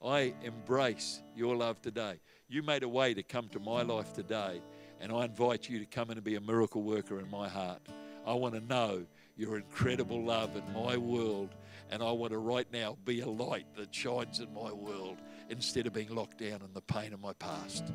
I 0.04 0.34
embrace 0.42 1.20
your 1.36 1.54
love 1.54 1.80
today. 1.80 2.18
You 2.48 2.64
made 2.64 2.82
a 2.82 2.88
way 2.88 3.14
to 3.14 3.22
come 3.22 3.48
to 3.50 3.60
my 3.60 3.82
life 3.82 4.12
today, 4.12 4.60
and 5.00 5.12
I 5.12 5.24
invite 5.26 5.68
you 5.68 5.78
to 5.78 5.86
come 5.86 6.10
in 6.10 6.16
and 6.18 6.24
be 6.24 6.34
a 6.34 6.40
miracle 6.40 6.82
worker 6.82 7.20
in 7.20 7.30
my 7.30 7.48
heart. 7.48 7.80
I 8.26 8.34
want 8.34 8.54
to 8.54 8.60
know 8.60 9.06
your 9.36 9.56
incredible 9.56 10.24
love 10.24 10.56
in 10.56 10.64
my 10.72 10.96
world 10.96 11.50
and 11.90 12.02
I 12.02 12.12
want 12.12 12.32
to 12.32 12.38
right 12.38 12.66
now 12.72 12.96
be 13.04 13.20
a 13.20 13.28
light 13.28 13.66
that 13.76 13.94
shines 13.94 14.40
in 14.40 14.52
my 14.52 14.72
world 14.72 15.18
instead 15.48 15.86
of 15.86 15.92
being 15.92 16.14
locked 16.14 16.38
down 16.38 16.60
in 16.62 16.72
the 16.74 16.80
pain 16.80 17.12
of 17.12 17.20
my 17.20 17.32
past. 17.34 17.92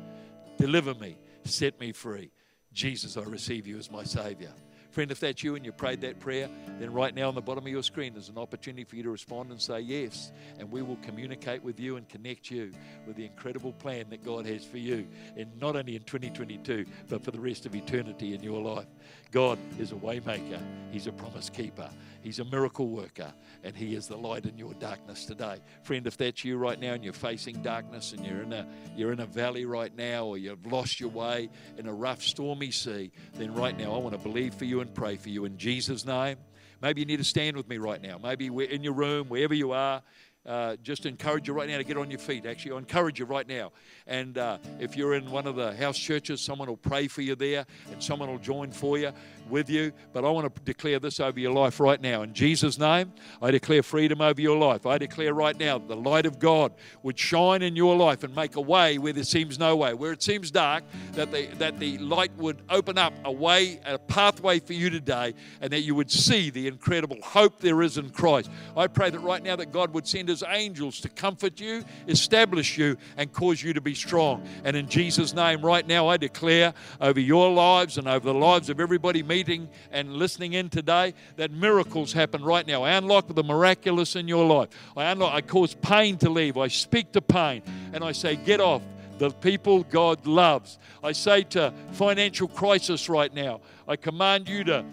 Deliver 0.58 0.94
me, 0.94 1.18
set 1.44 1.78
me 1.80 1.92
free. 1.92 2.30
Jesus, 2.72 3.16
I 3.16 3.22
receive 3.22 3.66
you 3.66 3.78
as 3.78 3.90
my 3.90 4.04
Savior. 4.04 4.52
Friend, 4.92 5.10
if 5.10 5.20
that's 5.20 5.42
you 5.42 5.54
and 5.54 5.64
you 5.64 5.72
prayed 5.72 6.02
that 6.02 6.20
prayer, 6.20 6.50
then 6.78 6.92
right 6.92 7.14
now 7.14 7.28
on 7.28 7.34
the 7.34 7.40
bottom 7.40 7.64
of 7.64 7.72
your 7.72 7.82
screen 7.82 8.12
there's 8.12 8.28
an 8.28 8.36
opportunity 8.36 8.84
for 8.84 8.96
you 8.96 9.02
to 9.04 9.10
respond 9.10 9.50
and 9.50 9.60
say 9.60 9.80
yes. 9.80 10.32
And 10.58 10.70
we 10.70 10.82
will 10.82 10.98
communicate 11.02 11.62
with 11.62 11.80
you 11.80 11.96
and 11.96 12.06
connect 12.10 12.50
you 12.50 12.72
with 13.06 13.16
the 13.16 13.24
incredible 13.24 13.72
plan 13.72 14.10
that 14.10 14.22
God 14.22 14.44
has 14.44 14.66
for 14.66 14.76
you, 14.76 15.06
and 15.34 15.48
not 15.58 15.76
only 15.76 15.96
in 15.96 16.02
2022, 16.02 16.84
but 17.08 17.24
for 17.24 17.30
the 17.30 17.40
rest 17.40 17.64
of 17.64 17.74
eternity 17.74 18.34
in 18.34 18.42
your 18.42 18.60
life. 18.60 18.86
God 19.32 19.58
is 19.78 19.92
a 19.92 19.94
waymaker, 19.94 20.60
He's 20.90 21.06
a 21.06 21.12
promise 21.12 21.48
keeper, 21.48 21.88
He's 22.20 22.38
a 22.38 22.44
miracle 22.44 22.88
worker, 22.90 23.32
and 23.64 23.74
He 23.74 23.94
is 23.94 24.06
the 24.06 24.16
light 24.16 24.44
in 24.44 24.58
your 24.58 24.74
darkness 24.74 25.24
today. 25.24 25.56
Friend, 25.84 26.06
if 26.06 26.18
that's 26.18 26.44
you 26.44 26.58
right 26.58 26.78
now 26.78 26.92
and 26.92 27.02
you're 27.02 27.14
facing 27.14 27.62
darkness 27.62 28.12
and 28.12 28.24
you're 28.26 28.42
in 28.42 28.52
a 28.52 28.68
you're 28.94 29.10
in 29.10 29.20
a 29.20 29.26
valley 29.26 29.64
right 29.64 29.96
now 29.96 30.26
or 30.26 30.36
you've 30.36 30.66
lost 30.66 31.00
your 31.00 31.08
way 31.08 31.48
in 31.78 31.86
a 31.88 31.92
rough, 31.92 32.22
stormy 32.22 32.70
sea, 32.70 33.10
then 33.34 33.54
right 33.54 33.76
now 33.76 33.94
I 33.94 33.98
want 33.98 34.12
to 34.12 34.18
believe 34.18 34.54
for 34.54 34.66
you 34.66 34.82
and 34.82 34.94
pray 34.94 35.16
for 35.16 35.30
you 35.30 35.46
in 35.46 35.56
Jesus' 35.56 36.04
name. 36.04 36.36
Maybe 36.82 37.00
you 37.00 37.06
need 37.06 37.18
to 37.18 37.24
stand 37.24 37.56
with 37.56 37.68
me 37.68 37.78
right 37.78 38.02
now. 38.02 38.18
Maybe 38.18 38.50
we're 38.50 38.68
in 38.68 38.82
your 38.82 38.92
room, 38.92 39.28
wherever 39.28 39.54
you 39.54 39.72
are. 39.72 40.02
Uh, 40.44 40.76
just 40.82 41.06
encourage 41.06 41.46
you 41.46 41.54
right 41.54 41.68
now 41.68 41.78
to 41.78 41.84
get 41.84 41.96
on 41.96 42.10
your 42.10 42.18
feet. 42.18 42.46
Actually, 42.46 42.72
I 42.72 42.78
encourage 42.78 43.18
you 43.18 43.26
right 43.26 43.46
now. 43.46 43.72
And 44.06 44.36
uh, 44.38 44.58
if 44.80 44.96
you're 44.96 45.14
in 45.14 45.30
one 45.30 45.46
of 45.46 45.56
the 45.56 45.74
house 45.74 45.98
churches, 45.98 46.40
someone 46.40 46.68
will 46.68 46.76
pray 46.76 47.08
for 47.08 47.22
you 47.22 47.34
there 47.34 47.64
and 47.92 48.02
someone 48.02 48.28
will 48.28 48.38
join 48.38 48.72
for 48.72 48.98
you 48.98 49.12
with 49.52 49.70
you. 49.70 49.92
But 50.12 50.24
I 50.24 50.30
want 50.30 50.52
to 50.52 50.62
declare 50.62 50.98
this 50.98 51.20
over 51.20 51.38
your 51.38 51.52
life 51.52 51.78
right 51.78 52.00
now. 52.00 52.22
In 52.22 52.32
Jesus' 52.34 52.78
name, 52.78 53.12
I 53.40 53.50
declare 53.50 53.82
freedom 53.82 54.20
over 54.20 54.40
your 54.40 54.56
life. 54.56 54.86
I 54.86 54.98
declare 54.98 55.34
right 55.34 55.56
now 55.56 55.78
the 55.78 55.94
light 55.94 56.26
of 56.26 56.38
God 56.38 56.72
would 57.02 57.18
shine 57.18 57.62
in 57.62 57.76
your 57.76 57.94
life 57.94 58.24
and 58.24 58.34
make 58.34 58.56
a 58.56 58.60
way 58.60 58.98
where 58.98 59.12
there 59.12 59.22
seems 59.22 59.58
no 59.58 59.76
way. 59.76 59.94
Where 59.94 60.12
it 60.12 60.22
seems 60.22 60.50
dark, 60.50 60.84
that 61.12 61.30
the, 61.30 61.46
that 61.58 61.78
the 61.78 61.98
light 61.98 62.32
would 62.38 62.62
open 62.70 62.96
up 62.96 63.12
a 63.24 63.30
way, 63.30 63.78
a 63.84 63.98
pathway 63.98 64.58
for 64.58 64.72
you 64.72 64.88
today, 64.88 65.34
and 65.60 65.70
that 65.72 65.82
you 65.82 65.94
would 65.94 66.10
see 66.10 66.48
the 66.50 66.66
incredible 66.66 67.18
hope 67.22 67.60
there 67.60 67.82
is 67.82 67.98
in 67.98 68.10
Christ. 68.10 68.50
I 68.76 68.86
pray 68.86 69.10
that 69.10 69.20
right 69.20 69.42
now 69.42 69.56
that 69.56 69.70
God 69.70 69.92
would 69.92 70.08
send 70.08 70.30
his 70.30 70.42
angels 70.48 70.98
to 71.00 71.10
comfort 71.10 71.60
you, 71.60 71.84
establish 72.08 72.78
you, 72.78 72.96
and 73.18 73.30
cause 73.32 73.62
you 73.62 73.74
to 73.74 73.82
be 73.82 73.94
strong. 73.94 74.46
And 74.64 74.76
in 74.76 74.88
Jesus' 74.88 75.34
name, 75.34 75.60
right 75.60 75.86
now, 75.86 76.08
I 76.08 76.16
declare 76.16 76.72
over 77.02 77.20
your 77.20 77.52
lives 77.52 77.98
and 77.98 78.08
over 78.08 78.24
the 78.24 78.34
lives 78.34 78.70
of 78.70 78.80
everybody 78.80 79.22
meeting 79.22 79.41
and 79.90 80.12
listening 80.12 80.54
in 80.54 80.68
today 80.68 81.14
that 81.36 81.50
miracles 81.50 82.12
happen 82.12 82.44
right 82.44 82.66
now. 82.66 82.82
I 82.82 82.92
unlock 82.92 83.28
the 83.28 83.42
miraculous 83.42 84.16
in 84.16 84.28
your 84.28 84.46
life. 84.46 84.68
I 84.96 85.10
unlock, 85.10 85.34
I 85.34 85.40
cause 85.40 85.74
pain 85.74 86.16
to 86.18 86.30
leave. 86.30 86.56
I 86.56 86.68
speak 86.68 87.12
to 87.12 87.22
pain 87.22 87.62
and 87.92 88.04
I 88.04 88.12
say, 88.12 88.36
get 88.36 88.60
off 88.60 88.82
the 89.18 89.30
people 89.30 89.84
God 89.84 90.26
loves. 90.26 90.78
I 91.02 91.12
say 91.12 91.42
to 91.44 91.72
financial 91.92 92.48
crisis 92.48 93.08
right 93.08 93.32
now, 93.32 93.60
I 93.86 93.96
command 93.96 94.48
you 94.48 94.64
to 94.64 94.84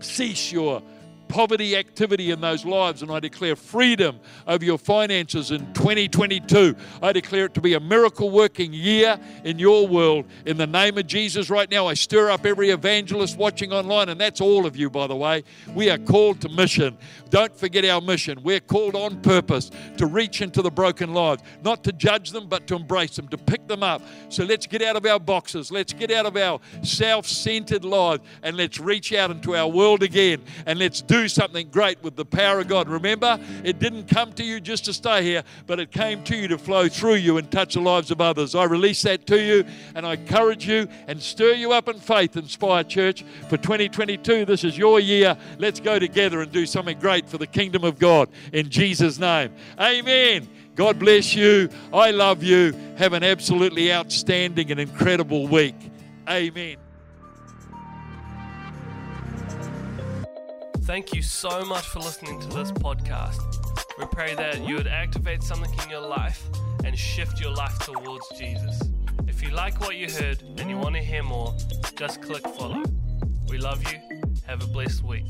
cease 0.00 0.52
your 0.52 0.82
poverty 1.28 1.76
activity 1.76 2.30
in 2.30 2.40
those 2.40 2.64
lives, 2.64 3.02
and 3.02 3.10
I 3.10 3.20
declare 3.20 3.56
freedom 3.56 4.20
over 4.46 4.64
your 4.64 4.78
finances 4.78 5.50
in 5.50 5.60
2022. 5.74 6.74
I 7.02 7.12
declare 7.12 7.46
it 7.46 7.54
to 7.54 7.60
be 7.60 7.74
a 7.74 7.80
miracle 7.80 8.30
working 8.30 8.72
year 8.72 9.18
in 9.44 9.58
your 9.58 9.86
world. 9.86 10.26
In 10.46 10.56
the 10.56 10.66
name 10.66 10.98
of 10.98 11.06
Jesus, 11.06 11.50
right 11.50 11.70
now, 11.70 11.86
I 11.86 11.94
stir 11.94 12.30
up 12.30 12.46
every 12.46 12.70
evangelist 12.70 13.36
watching 13.36 13.72
online, 13.72 14.08
and 14.08 14.20
that's 14.20 14.40
all 14.40 14.66
of 14.66 14.76
you, 14.76 14.90
by 14.90 15.06
the 15.06 15.16
way. 15.16 15.44
We 15.74 15.90
are 15.90 15.98
called 15.98 16.40
to 16.42 16.48
mission. 16.48 16.96
Don't 17.30 17.56
forget 17.56 17.84
our 17.84 18.00
mission. 18.00 18.40
We're 18.42 18.60
called 18.60 18.94
on 18.94 19.20
purpose 19.22 19.70
to 19.96 20.06
reach 20.06 20.42
into 20.42 20.62
the 20.62 20.70
broken 20.70 21.12
lives, 21.14 21.42
not 21.62 21.82
to 21.84 21.92
judge 21.92 22.30
them, 22.30 22.48
but 22.48 22.66
to 22.68 22.76
embrace 22.76 23.16
them, 23.16 23.28
to 23.28 23.38
pick 23.38 23.66
them 23.66 23.82
up. 23.82 24.02
So 24.28 24.44
let's 24.44 24.66
get 24.66 24.82
out 24.82 24.96
of 24.96 25.04
our 25.06 25.18
boxes. 25.18 25.70
Let's 25.70 25.92
get 25.92 26.10
out 26.10 26.26
of 26.26 26.36
our 26.36 26.60
self 26.82 27.26
centered 27.26 27.84
lives 27.84 28.22
and 28.42 28.56
let's 28.56 28.78
reach 28.78 29.12
out 29.12 29.30
into 29.30 29.56
our 29.56 29.68
world 29.68 30.02
again 30.02 30.42
and 30.66 30.78
let's 30.78 31.00
something 31.28 31.68
great 31.68 32.02
with 32.02 32.16
the 32.16 32.24
power 32.24 32.60
of 32.60 32.68
God. 32.68 32.88
Remember, 32.88 33.38
it 33.62 33.78
didn't 33.78 34.08
come 34.08 34.32
to 34.34 34.44
you 34.44 34.60
just 34.60 34.84
to 34.86 34.92
stay 34.92 35.22
here, 35.22 35.42
but 35.66 35.80
it 35.80 35.90
came 35.90 36.22
to 36.24 36.36
you 36.36 36.48
to 36.48 36.58
flow 36.58 36.88
through 36.88 37.16
you 37.16 37.38
and 37.38 37.50
touch 37.50 37.74
the 37.74 37.80
lives 37.80 38.10
of 38.10 38.20
others. 38.20 38.54
I 38.54 38.64
release 38.64 39.02
that 39.02 39.26
to 39.26 39.40
you 39.40 39.64
and 39.94 40.06
I 40.06 40.14
encourage 40.14 40.66
you 40.66 40.88
and 41.08 41.20
stir 41.20 41.52
you 41.52 41.72
up 41.72 41.88
in 41.88 41.98
faith, 41.98 42.36
Inspire 42.36 42.84
Church. 42.84 43.24
For 43.48 43.56
2022, 43.56 44.44
this 44.44 44.64
is 44.64 44.76
your 44.76 45.00
year. 45.00 45.36
Let's 45.58 45.80
go 45.80 45.98
together 45.98 46.40
and 46.40 46.50
do 46.52 46.66
something 46.66 46.98
great 46.98 47.28
for 47.28 47.38
the 47.38 47.46
kingdom 47.46 47.84
of 47.84 47.98
God 47.98 48.28
in 48.52 48.70
Jesus' 48.70 49.18
name. 49.18 49.52
Amen. 49.80 50.48
God 50.74 50.98
bless 50.98 51.34
you. 51.34 51.68
I 51.92 52.10
love 52.10 52.42
you. 52.42 52.72
Have 52.96 53.12
an 53.12 53.22
absolutely 53.22 53.92
outstanding 53.92 54.70
and 54.70 54.80
incredible 54.80 55.46
week. 55.46 55.76
Amen. 56.28 56.83
Thank 60.84 61.14
you 61.14 61.22
so 61.22 61.64
much 61.64 61.86
for 61.88 62.00
listening 62.00 62.38
to 62.40 62.46
this 62.48 62.70
podcast. 62.70 63.40
We 63.98 64.04
pray 64.04 64.34
that 64.34 64.68
you 64.68 64.74
would 64.74 64.86
activate 64.86 65.42
something 65.42 65.72
in 65.82 65.88
your 65.88 66.06
life 66.06 66.46
and 66.84 66.96
shift 66.96 67.40
your 67.40 67.52
life 67.52 67.78
towards 67.78 68.28
Jesus. 68.38 68.82
If 69.26 69.42
you 69.42 69.48
like 69.48 69.80
what 69.80 69.96
you 69.96 70.10
heard 70.10 70.42
and 70.58 70.68
you 70.68 70.76
want 70.76 70.94
to 70.96 71.00
hear 71.00 71.22
more, 71.22 71.56
just 71.96 72.20
click 72.20 72.46
follow. 72.58 72.82
We 73.48 73.56
love 73.56 73.82
you. 73.90 73.98
Have 74.46 74.62
a 74.62 74.66
blessed 74.66 75.02
week. 75.04 75.24